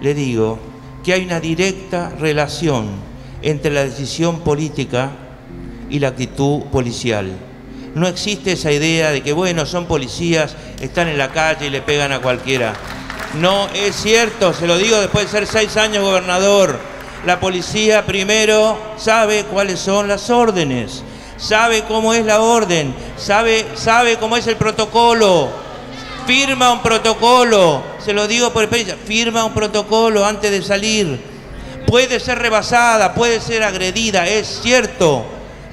le 0.02 0.14
digo 0.14 0.60
que 1.04 1.14
hay 1.14 1.26
una 1.26 1.40
directa 1.40 2.10
relación 2.10 2.88
entre 3.42 3.72
la 3.72 3.84
decisión 3.84 4.40
política 4.40 5.12
y 5.90 6.00
la 6.00 6.10
actitud 6.10 6.64
policial. 6.72 7.32
No 7.96 8.08
existe 8.08 8.52
esa 8.52 8.72
idea 8.72 9.12
de 9.12 9.24
que, 9.24 9.34
bueno, 9.34 9.66
son 9.66 9.88
policías, 9.88 10.56
están 10.82 11.08
en 11.08 11.18
la 11.18 11.32
calle 11.32 11.68
y 11.68 11.70
le 11.70 11.82
pegan 11.82 12.12
a 12.12 12.20
cualquiera. 12.20 12.74
No 13.40 13.68
es 13.74 13.96
cierto, 13.96 14.54
se 14.54 14.68
lo 14.68 14.78
digo 14.78 15.00
después 15.00 15.26
de 15.26 15.32
ser 15.32 15.48
seis 15.48 15.78
años 15.78 16.04
gobernador. 16.04 16.78
La 17.26 17.40
policía 17.40 18.06
primero 18.06 18.78
sabe 18.98 19.46
cuáles 19.46 19.80
son 19.80 20.08
las 20.08 20.30
órdenes, 20.30 21.04
sabe 21.38 21.84
cómo 21.88 22.14
es 22.14 22.24
la 22.26 22.42
orden, 22.42 22.94
sabe, 23.18 23.66
sabe 23.76 24.18
cómo 24.18 24.38
es 24.38 24.46
el 24.48 24.56
protocolo, 24.56 25.50
firma 26.28 26.72
un 26.72 26.82
protocolo, 26.82 27.82
se 28.04 28.14
lo 28.14 28.28
digo 28.28 28.54
por 28.54 28.64
experiencia, 28.64 28.98
firma 29.04 29.44
un 29.44 29.54
protocolo 29.54 30.26
antes 30.26 30.52
de 30.52 30.62
salir. 30.62 31.20
Puede 31.88 32.20
ser 32.20 32.40
rebasada, 32.40 33.14
puede 33.14 33.42
ser 33.42 33.64
agredida, 33.64 34.28
es 34.28 34.60
cierto, 34.62 35.26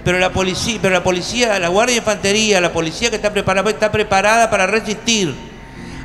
pero 0.05 0.19
la 0.19 0.33
policía, 0.33 0.79
pero 0.81 0.95
la 0.95 1.03
policía, 1.03 1.59
la 1.59 1.69
Guardia 1.69 1.95
de 1.95 2.01
Infantería, 2.01 2.61
la 2.61 2.73
policía 2.73 3.11
que 3.11 3.17
está 3.17 3.33
preparada, 3.33 3.71
está 3.71 3.91
preparada 3.91 4.51
para 4.51 4.67
resistir. 4.67 5.35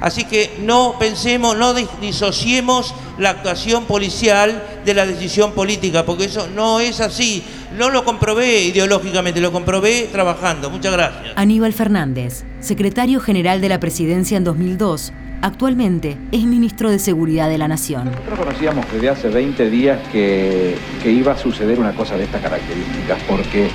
Así 0.02 0.24
que 0.24 0.58
no 0.62 0.96
pensemos, 0.98 1.58
no 1.58 1.74
disociemos 1.74 2.96
la 3.18 3.32
actuación 3.32 3.84
policial 3.84 4.64
de 4.86 4.94
la 4.94 5.06
decisión 5.06 5.52
política, 5.52 6.06
porque 6.06 6.26
eso 6.26 6.48
no 6.56 6.80
es 6.80 7.02
así. 7.02 7.44
No 7.78 7.90
lo 7.90 8.06
comprobé 8.06 8.64
ideológicamente, 8.64 9.42
lo 9.42 9.52
comprobé 9.52 10.08
trabajando. 10.12 10.70
Muchas 10.70 10.94
gracias. 10.94 11.34
Aníbal 11.36 11.74
Fernández, 11.74 12.46
secretario 12.62 13.20
general 13.20 13.60
de 13.60 13.70
la 13.70 13.80
presidencia 13.80 14.38
en 14.38 14.46
2002, 14.46 15.12
actualmente 15.42 16.18
es 16.32 16.44
ministro 16.44 16.90
de 16.90 17.00
Seguridad 17.00 17.50
de 17.50 17.58
la 17.58 17.68
Nación. 17.68 18.06
Nosotros 18.06 18.40
conocíamos 18.40 18.86
desde 18.94 19.10
hace 19.10 19.30
20 19.30 19.70
días 19.70 20.00
que, 20.12 20.76
que 21.04 21.12
iba 21.12 21.34
a 21.34 21.38
suceder 21.38 21.78
una 21.78 21.94
cosa 21.94 22.16
de 22.16 22.24
estas 22.24 22.42
características, 22.42 23.20
porque 23.28 23.70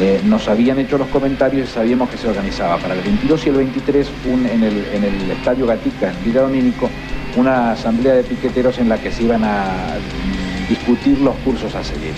eh, 0.00 0.20
nos 0.24 0.46
habían 0.46 0.78
hecho 0.78 0.96
los 0.96 1.08
comentarios 1.08 1.68
y 1.68 1.72
sabíamos 1.72 2.08
que 2.08 2.16
se 2.16 2.28
organizaba 2.28 2.78
para 2.78 2.94
el 2.94 3.00
22 3.00 3.46
y 3.46 3.48
el 3.48 3.56
23 3.56 4.10
en, 4.52 4.62
el, 4.62 5.30
Estadio 5.32 5.66
Gatica, 5.66 6.10
en 6.10 6.24
Villa 6.24 6.42
Domínico, 6.42 6.88
una 7.36 7.72
asamblea 7.72 8.14
de 8.14 8.22
piqueteros 8.22 8.78
en 8.78 8.88
la 8.88 8.98
que 8.98 9.10
se 9.10 9.24
iban 9.24 9.42
a 9.42 9.96
discutir 10.68 11.18
los 11.20 11.34
cursos 11.38 11.74
a 11.74 11.82
seguir. 11.82 12.12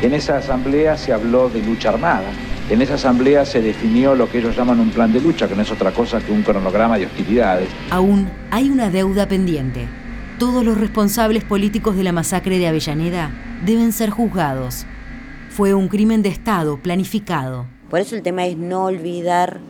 En 0.00 0.14
esa 0.14 0.38
asamblea 0.38 0.96
se 0.96 1.12
habló 1.12 1.50
de 1.50 1.62
lucha 1.62 1.90
armada, 1.90 2.30
en 2.70 2.80
esa 2.80 2.94
asamblea 2.94 3.44
se 3.44 3.60
definió 3.60 4.14
lo 4.14 4.30
que 4.30 4.38
ellos 4.38 4.56
llaman 4.56 4.80
un 4.80 4.90
plan 4.90 5.12
de 5.12 5.20
lucha, 5.20 5.46
que 5.46 5.54
no 5.54 5.62
es 5.62 5.70
otra 5.70 5.92
cosa 5.92 6.20
que 6.20 6.32
un 6.32 6.42
cronograma 6.42 6.98
de 6.98 7.06
hostilidades. 7.06 7.68
Aún 7.90 8.28
hay 8.50 8.70
una 8.70 8.90
deuda 8.90 9.28
pendiente. 9.28 9.86
Todos 10.38 10.64
los 10.64 10.78
responsables 10.78 11.44
políticos 11.44 11.96
de 11.96 12.02
la 12.02 12.12
masacre 12.12 12.58
de 12.58 12.66
Avellaneda 12.66 13.30
deben 13.64 13.92
ser 13.92 14.10
juzgados. 14.10 14.86
Fue 15.56 15.72
un 15.72 15.88
crimen 15.88 16.20
de 16.20 16.28
Estado 16.28 16.76
planificado. 16.82 17.64
Por 17.88 18.00
eso 18.00 18.14
el 18.14 18.20
tema 18.20 18.44
es 18.44 18.58
no 18.58 18.84
olvidar 18.84 19.60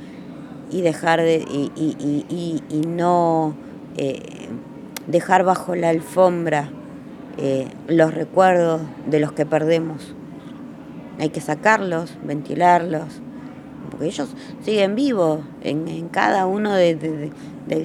y 0.69 0.81
dejar 0.83 1.21
de 1.21 1.45
y, 1.47 2.83
no 2.89 3.55
eh, 3.97 4.49
dejar 5.07 5.45
bajo 5.45 5.77
la 5.77 5.91
alfombra 5.91 6.71
eh, 7.39 7.69
los 7.87 8.13
recuerdos 8.13 8.81
de 9.09 9.21
los 9.21 9.31
que 9.31 9.47
perdemos. 9.47 10.13
Hay 11.21 11.29
que 11.29 11.41
sacarlos, 11.41 12.19
ventilarlos, 12.25 13.23
porque 13.89 14.07
ellos 14.07 14.35
siguen 14.63 14.97
vivos 14.97 15.39
en, 15.63 16.09
cada 16.09 16.47
uno 16.47 16.75
del 16.75 17.31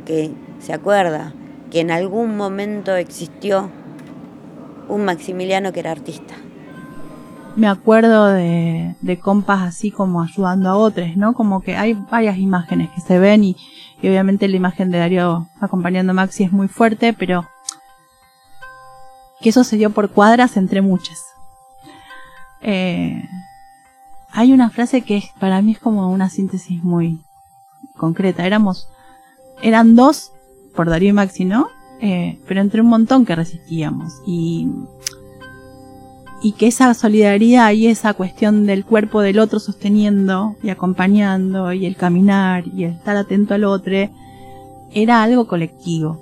que 0.06 0.32
se 0.58 0.74
acuerda 0.74 1.36
que 1.70 1.82
en 1.82 1.92
algún 1.92 2.36
momento 2.36 2.96
existió 2.96 3.70
un 4.90 5.06
Maximiliano 5.06 5.72
que 5.72 5.82
era 5.82 5.92
artista. 5.92 6.34
Me 7.56 7.68
acuerdo 7.68 8.28
de, 8.28 9.20
compas 9.22 9.62
así 9.62 9.92
como 9.92 10.22
ayudando 10.22 10.70
a 10.70 10.78
otros, 10.78 11.18
¿no? 11.18 11.34
Como 11.34 11.62
que 11.62 11.76
hay 11.76 11.94
varias 11.94 12.38
imágenes 12.38 12.90
que 12.92 13.02
se 13.02 13.20
ven 13.20 13.44
y, 13.44 13.56
obviamente 14.00 14.48
la 14.48 14.56
imagen 14.56 14.90
de 14.90 15.00
Darío 15.00 15.48
acompañando 15.60 16.12
a 16.12 16.14
Maxi 16.14 16.44
es 16.44 16.52
muy 16.52 16.68
fuerte, 16.68 17.14
pero 17.14 17.48
que 19.42 19.50
eso 19.50 19.64
se 19.64 19.78
dio 19.78 19.90
por 19.90 20.10
cuadras 20.10 20.56
entre 20.56 20.82
muchas. 20.82 21.26
Eh, 22.62 23.22
hay 24.32 24.54
una 24.54 24.70
frase 24.70 25.02
que 25.02 25.24
para 25.40 25.62
mí 25.62 25.74
es 25.74 25.80
como 25.80 26.10
una 26.10 26.30
síntesis 26.30 26.82
muy 26.84 27.22
concreta. 27.98 28.46
Éramos, 28.46 28.88
eran 29.62 29.96
dos 29.96 30.32
por 30.74 30.90
Darío 30.90 31.10
y 31.10 31.14
Maxi, 31.14 31.46
¿no? 31.46 31.68
Eh, 32.00 32.40
pero 32.48 32.62
entre 32.62 32.82
un 32.82 32.88
montón 32.88 33.26
que 33.26 33.36
resistíamos 33.36 34.22
y 34.26 34.68
y 36.42 36.54
que 36.54 36.68
esa 36.68 36.94
solidaridad 36.94 37.72
y 37.72 37.88
esa 37.88 38.14
cuestión 38.14 38.66
del 38.66 38.84
cuerpo 38.84 39.22
del 39.22 39.40
otro 39.40 39.60
sosteniendo 39.60 40.56
y 40.64 40.70
acompañando 40.70 41.72
y 41.72 41.86
el 41.86 41.96
caminar 41.96 42.64
y 42.68 42.86
el 42.86 42.94
estar 42.94 43.16
atento 43.16 43.54
al 43.54 43.64
otro 43.64 44.10
era 44.92 45.24
algo 45.24 45.48
colectivo. 45.48 46.20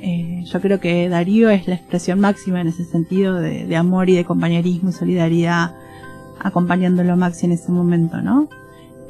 Eh, 0.00 0.42
yo 0.46 0.60
creo 0.60 0.80
que 0.80 1.08
Darío 1.08 1.50
es 1.50 1.68
la 1.68 1.74
expresión 1.74 2.20
máxima 2.20 2.60
en 2.60 2.68
ese 2.68 2.84
sentido 2.84 3.36
de, 3.36 3.76
amor 3.76 4.08
y 4.08 4.16
de 4.16 4.24
compañerismo 4.24 4.90
y 4.90 4.92
solidaridad 4.92 5.76
acompañándolo 6.40 7.16
Maxi 7.16 7.46
en 7.46 7.52
ese 7.52 7.70
momento, 7.70 8.20
¿no? 8.20 8.48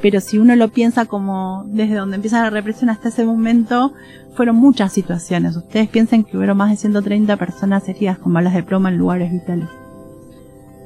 Pero 0.03 0.21
si 0.21 0.37
uno 0.37 0.55
lo 0.57 0.69
piensa 0.69 1.07
como 1.07 1.65
desde 1.69 1.95
donde 1.95 2.17
empieza 2.17 2.43
la 2.43 2.51
represión 2.51 2.91
hasta 2.91 3.09
ese 3.09 3.25
momento, 3.25 3.95
fueron 4.35 4.57
muchas 4.57 4.93
situaciones. 4.93 5.57
Ustedes 5.57 5.89
piensen 5.89 6.25
que 6.25 6.37
hubo 6.37 6.55
más 6.55 6.71
de 6.71 6.77
130 6.77 7.37
personas 7.37 7.89
heridas 7.89 8.19
con 8.19 8.35
balas 8.35 8.53
de 8.53 8.65
ploma 8.65 8.91
en 8.91 8.99
lugares 8.99 9.31
vitales. 9.31 9.69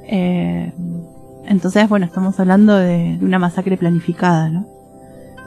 Eh, 0.09 0.73
entonces, 1.47 1.88
bueno, 1.88 2.07
estamos 2.07 2.38
hablando 2.40 2.77
de, 2.77 3.19
una 3.21 3.38
masacre 3.38 3.77
planificada, 3.77 4.51
¿no? 4.51 4.66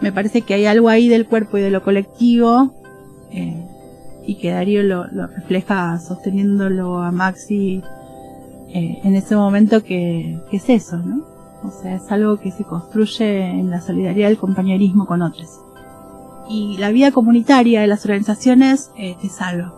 Me 0.01 0.11
parece 0.13 0.41
que 0.41 0.53
hay 0.53 0.65
algo 0.65 0.87
ahí 0.87 1.09
del 1.09 1.27
cuerpo 1.27 1.57
y 1.57 1.61
de 1.61 1.71
lo 1.71 1.83
colectivo 1.83 2.73
eh, 3.31 3.65
y 4.25 4.35
que 4.35 4.51
Darío 4.51 4.81
lo, 4.81 5.05
refleja 5.27 5.99
sosteniéndolo 5.99 7.01
a 7.01 7.11
Maxi 7.11 7.83
eh, 8.69 9.01
en 9.03 9.15
ese 9.15 9.35
momento 9.35 9.83
que, 9.83 10.39
es 10.53 10.69
eso, 10.69 10.97
¿no? 10.97 11.25
O 11.63 11.71
sea, 11.71 11.95
es 11.95 12.09
algo 12.11 12.37
que 12.37 12.51
se 12.51 12.63
construye 12.63 13.49
en 13.49 13.69
la 13.69 13.81
solidaridad 13.81 14.29
del 14.29 14.37
compañerismo 14.37 15.05
con 15.05 15.21
otros. 15.21 15.49
Y 16.47 16.77
la 16.77 16.91
vida 16.91 17.11
comunitaria 17.11 17.81
de 17.81 17.87
las 17.87 18.05
organizaciones 18.05 18.91
eh, 18.97 19.17
te 19.21 19.27
salva. 19.27 19.73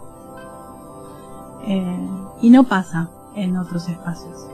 Y 2.41 2.49
no 2.49 2.63
pasa 2.63 3.09
en 3.35 3.55
otros 3.55 3.87
espacios. 3.87 4.50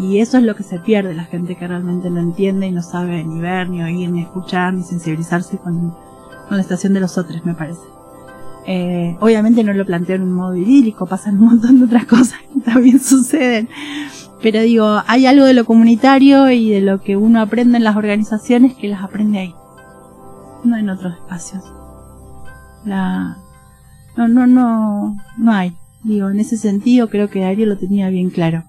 Y 0.00 0.20
eso 0.20 0.38
es 0.38 0.44
lo 0.44 0.56
que 0.56 0.62
se 0.62 0.78
pierde, 0.78 1.14
la 1.14 1.24
gente 1.24 1.56
que 1.56 1.68
realmente 1.68 2.08
no 2.08 2.20
entiende 2.20 2.66
y 2.66 2.70
no 2.70 2.82
sabe 2.82 3.22
ni 3.22 3.38
ver, 3.38 3.68
ni 3.68 3.82
oír, 3.82 4.10
ni 4.10 4.22
escuchar, 4.22 4.72
ni 4.72 4.82
sensibilizarse 4.82 5.58
con, 5.58 5.94
la 6.50 6.60
estación 6.60 6.94
de 6.94 7.00
los 7.00 7.18
otros, 7.18 7.44
me 7.44 7.54
parece. 7.54 7.82
Eh, 8.66 9.16
obviamente 9.20 9.62
no 9.62 9.72
lo 9.74 9.84
planteo 9.84 10.16
en 10.16 10.22
un 10.22 10.32
modo 10.32 10.56
idílico, 10.56 11.06
pasan 11.06 11.38
un 11.38 11.46
montón 11.46 11.78
de 11.78 11.84
otras 11.84 12.04
cosas 12.06 12.38
que 12.52 12.60
también 12.60 12.98
suceden. 12.98 13.68
Pero 14.42 14.62
digo, 14.62 15.02
hay 15.06 15.26
algo 15.26 15.44
de 15.44 15.52
lo 15.52 15.66
comunitario 15.66 16.50
y 16.50 16.70
de 16.70 16.80
lo 16.80 17.02
que 17.02 17.16
uno 17.16 17.42
aprende 17.42 17.76
en 17.76 17.84
las 17.84 17.96
organizaciones 17.96 18.74
que 18.74 18.88
las 18.88 19.02
aprende 19.02 19.38
ahí, 19.38 19.54
no 20.64 20.78
en 20.78 20.88
otros 20.88 21.14
espacios. 21.14 21.62
La... 22.86 23.36
No, 24.16 24.28
no, 24.28 24.46
no, 24.46 25.16
no 25.36 25.52
hay. 25.52 25.76
Digo, 26.02 26.30
en 26.30 26.40
ese 26.40 26.56
sentido 26.56 27.10
creo 27.10 27.28
que 27.28 27.40
Darío 27.40 27.66
lo 27.66 27.76
tenía 27.76 28.08
bien 28.08 28.30
claro. 28.30 28.64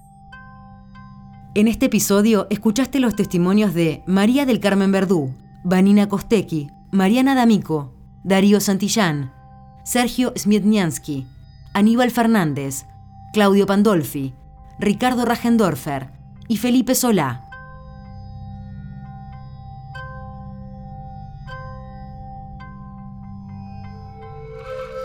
En 1.53 1.67
este 1.67 1.87
episodio 1.87 2.47
escuchaste 2.49 3.01
los 3.01 3.17
testimonios 3.17 3.73
de 3.73 4.03
María 4.07 4.45
del 4.45 4.61
Carmen 4.61 4.93
Verdú, 4.93 5.35
Vanina 5.65 6.07
Kosteki, 6.07 6.69
Mariana 6.91 7.35
D'Amico, 7.35 7.93
Darío 8.23 8.61
Santillán, 8.61 9.33
Sergio 9.83 10.31
Smietniansky, 10.37 11.27
Aníbal 11.73 12.09
Fernández, 12.09 12.85
Claudio 13.33 13.65
Pandolfi, 13.65 14.33
Ricardo 14.79 15.25
Rajendorfer 15.25 16.11
y 16.47 16.55
Felipe 16.55 16.95
Solá. 16.95 17.49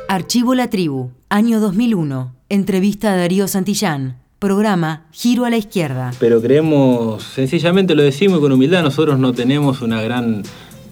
Archivo 0.09 0.55
La 0.55 0.71
Tribu, 0.71 1.11
año 1.29 1.59
2001. 1.59 2.37
Entrevista 2.49 3.13
a 3.13 3.17
Darío 3.17 3.49
Santillán. 3.49 4.26
Programa 4.39 5.07
Giro 5.13 5.47
a 5.47 5.51
la 5.51 5.57
Izquierda. 5.57 6.13
Pero 6.21 6.43
creemos, 6.43 7.23
sencillamente 7.23 7.95
lo 7.95 8.03
decimos 8.03 8.39
con 8.41 8.53
humildad, 8.53 8.83
nosotros 8.83 9.19
no 9.19 9.33
tenemos 9.33 9.81
una 9.81 10.03
gran 10.03 10.43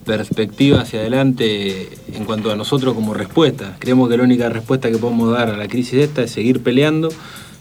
perspectiva 0.07 0.81
hacia 0.81 1.01
adelante 1.01 1.91
en 2.11 2.25
cuanto 2.25 2.51
a 2.51 2.57
nosotros 2.57 2.95
como 2.95 3.13
respuesta. 3.13 3.77
Creemos 3.81 4.09
que 4.09 4.17
la 4.17 4.23
única 4.23 4.49
respuesta 4.49 4.91
que 4.91 4.97
podemos 4.97 5.31
dar 5.31 5.51
a 5.51 5.59
la 5.59 5.69
crisis 5.69 5.95
esta 5.95 6.23
es 6.23 6.31
seguir 6.31 6.63
peleando, 6.63 7.11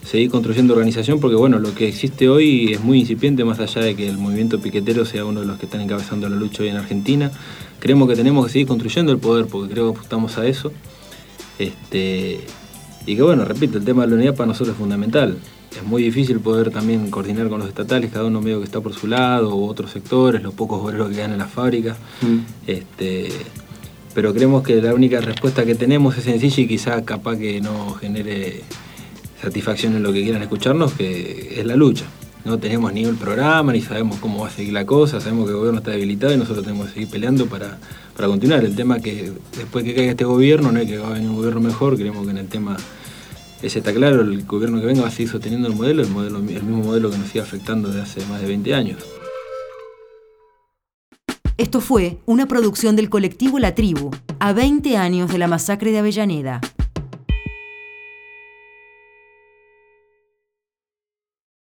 seguir 0.06 0.32
construyendo 0.32 0.74
organización, 0.74 1.20
porque 1.20 1.36
bueno, 1.36 1.60
lo 1.60 1.76
que 1.76 1.90
existe 1.90 2.30
hoy 2.30 2.72
es 2.72 2.82
muy 2.82 3.02
incipiente, 3.02 3.44
más 3.44 3.60
allá 3.60 3.82
de 3.82 3.94
que 3.94 4.08
el 4.08 4.18
movimiento 4.18 4.62
piquetero 4.62 5.04
sea 5.04 5.26
uno 5.26 5.42
de 5.42 5.48
los 5.48 5.60
que 5.60 5.66
están 5.66 5.82
encabezando 5.82 6.30
la 6.30 6.38
lucha 6.38 6.64
hoy 6.64 6.70
en 6.70 6.78
Argentina. 6.78 7.30
Creemos 7.80 8.08
que 8.08 8.16
tenemos 8.16 8.46
que 8.46 8.54
seguir 8.54 8.68
construyendo 8.68 9.12
el 9.12 9.18
poder, 9.18 9.48
porque 9.48 9.74
creo 9.74 9.92
que 9.92 9.98
apuntamos 10.00 10.38
a 10.38 10.48
eso. 10.48 10.72
Este, 11.60 12.40
y 13.06 13.16
que 13.18 13.22
bueno, 13.22 13.44
repito, 13.44 13.78
el 13.78 13.84
tema 13.84 14.04
de 14.04 14.12
la 14.12 14.16
unidad 14.16 14.36
para 14.36 14.48
nosotros 14.48 14.76
es 14.76 14.80
fundamental 14.80 15.38
es 15.76 15.84
muy 15.84 16.04
difícil 16.04 16.40
poder 16.40 16.72
también 16.72 17.10
coordinar 17.10 17.50
con 17.50 17.60
los 17.60 17.68
estatales, 17.68 18.12
cada 18.12 18.26
uno 18.26 18.42
medio 18.42 18.60
que 18.60 18.66
está 18.66 18.82
por 18.82 18.94
su 18.94 19.08
lado, 19.08 19.56
u 19.56 19.66
otros 19.66 19.92
sectores, 19.92 20.42
los 20.42 20.54
pocos 20.54 20.82
obreros 20.82 21.10
que 21.10 21.16
quedan 21.16 21.32
en 21.32 21.40
las 21.40 21.52
fábricas. 21.52 21.98
Mm. 22.22 22.38
Este, 22.68 23.30
pero 24.14 24.34
creemos 24.34 24.64
que 24.64 24.82
la 24.82 24.94
única 24.94 25.20
respuesta 25.22 25.66
que 25.66 25.76
tenemos 25.76 26.18
es 26.18 26.24
sencilla 26.24 26.64
y 26.64 26.68
quizá 26.68 27.04
capaz 27.04 27.38
que 27.38 27.62
no 27.62 27.94
genere 27.96 28.62
satisfacción 29.42 29.96
en 29.96 30.04
lo 30.04 30.14
que 30.14 30.24
quieran 30.24 30.42
escucharnos, 30.42 30.94
que 30.94 31.60
es 31.60 31.66
la 31.66 31.76
lucha. 31.76 32.06
No 32.46 32.60
tenemos 32.60 32.92
ni 32.92 33.06
el 33.06 33.16
programa, 33.16 33.72
ni 33.72 33.82
sabemos 33.82 34.18
cómo 34.20 34.42
va 34.42 34.48
a 34.50 34.52
seguir 34.52 34.74
la 34.74 34.86
cosa, 34.86 35.22
sabemos 35.22 35.46
que 35.46 35.52
el 35.52 35.58
gobierno 35.58 35.80
está 35.80 35.92
debilitado 35.92 36.34
y 36.34 36.38
nosotros 36.38 36.66
tenemos 36.66 36.88
que 36.88 36.94
seguir 36.94 37.10
peleando 37.10 37.46
para, 37.48 37.80
para 38.16 38.28
continuar. 38.28 38.64
El 38.64 38.76
tema 38.76 39.00
que 39.00 39.32
después 39.58 39.84
que 39.86 39.96
caiga 39.96 40.12
este 40.12 40.26
gobierno, 40.26 40.72
no 40.72 40.80
es 40.80 40.88
que 40.88 40.98
va 40.98 41.08
a 41.08 41.14
venir 41.14 41.30
un 41.30 41.38
gobierno 41.38 41.62
mejor, 41.62 41.96
creemos 41.96 42.26
que 42.26 42.32
en 42.32 42.38
el 42.38 42.48
tema 42.48 42.78
ese 43.64 43.80
está 43.80 43.94
claro, 43.94 44.22
el 44.22 44.44
gobierno 44.46 44.80
que 44.82 44.86
venga 44.86 45.04
va 45.04 45.08
a 45.08 45.12
seguir 45.12 45.30
sosteniendo 45.30 45.70
el 45.70 45.76
modelo, 45.76 46.04
el, 46.04 46.10
mismo 46.44 46.84
modelo 46.84 47.10
que 47.10 47.18
nos 47.18 47.28
sigue 47.28 47.42
afectando 47.42 47.88
desde 47.88 48.02
hace 48.02 48.26
más 48.28 48.42
de 48.42 48.48
20 48.48 48.74
años. 48.74 49.04
Esto 51.58 51.80
fue 51.80 52.18
una 52.26 52.46
producción 52.46 52.98
del 52.98 53.10
colectivo 53.10 53.60
La 53.60 53.74
Tribu, 53.74 54.12
a 54.40 54.52
20 54.52 54.98
años 54.98 55.32
de 55.32 55.38
la 55.38 55.48
masacre 55.48 55.92
de 55.92 56.00
Avellaneda. 56.00 56.60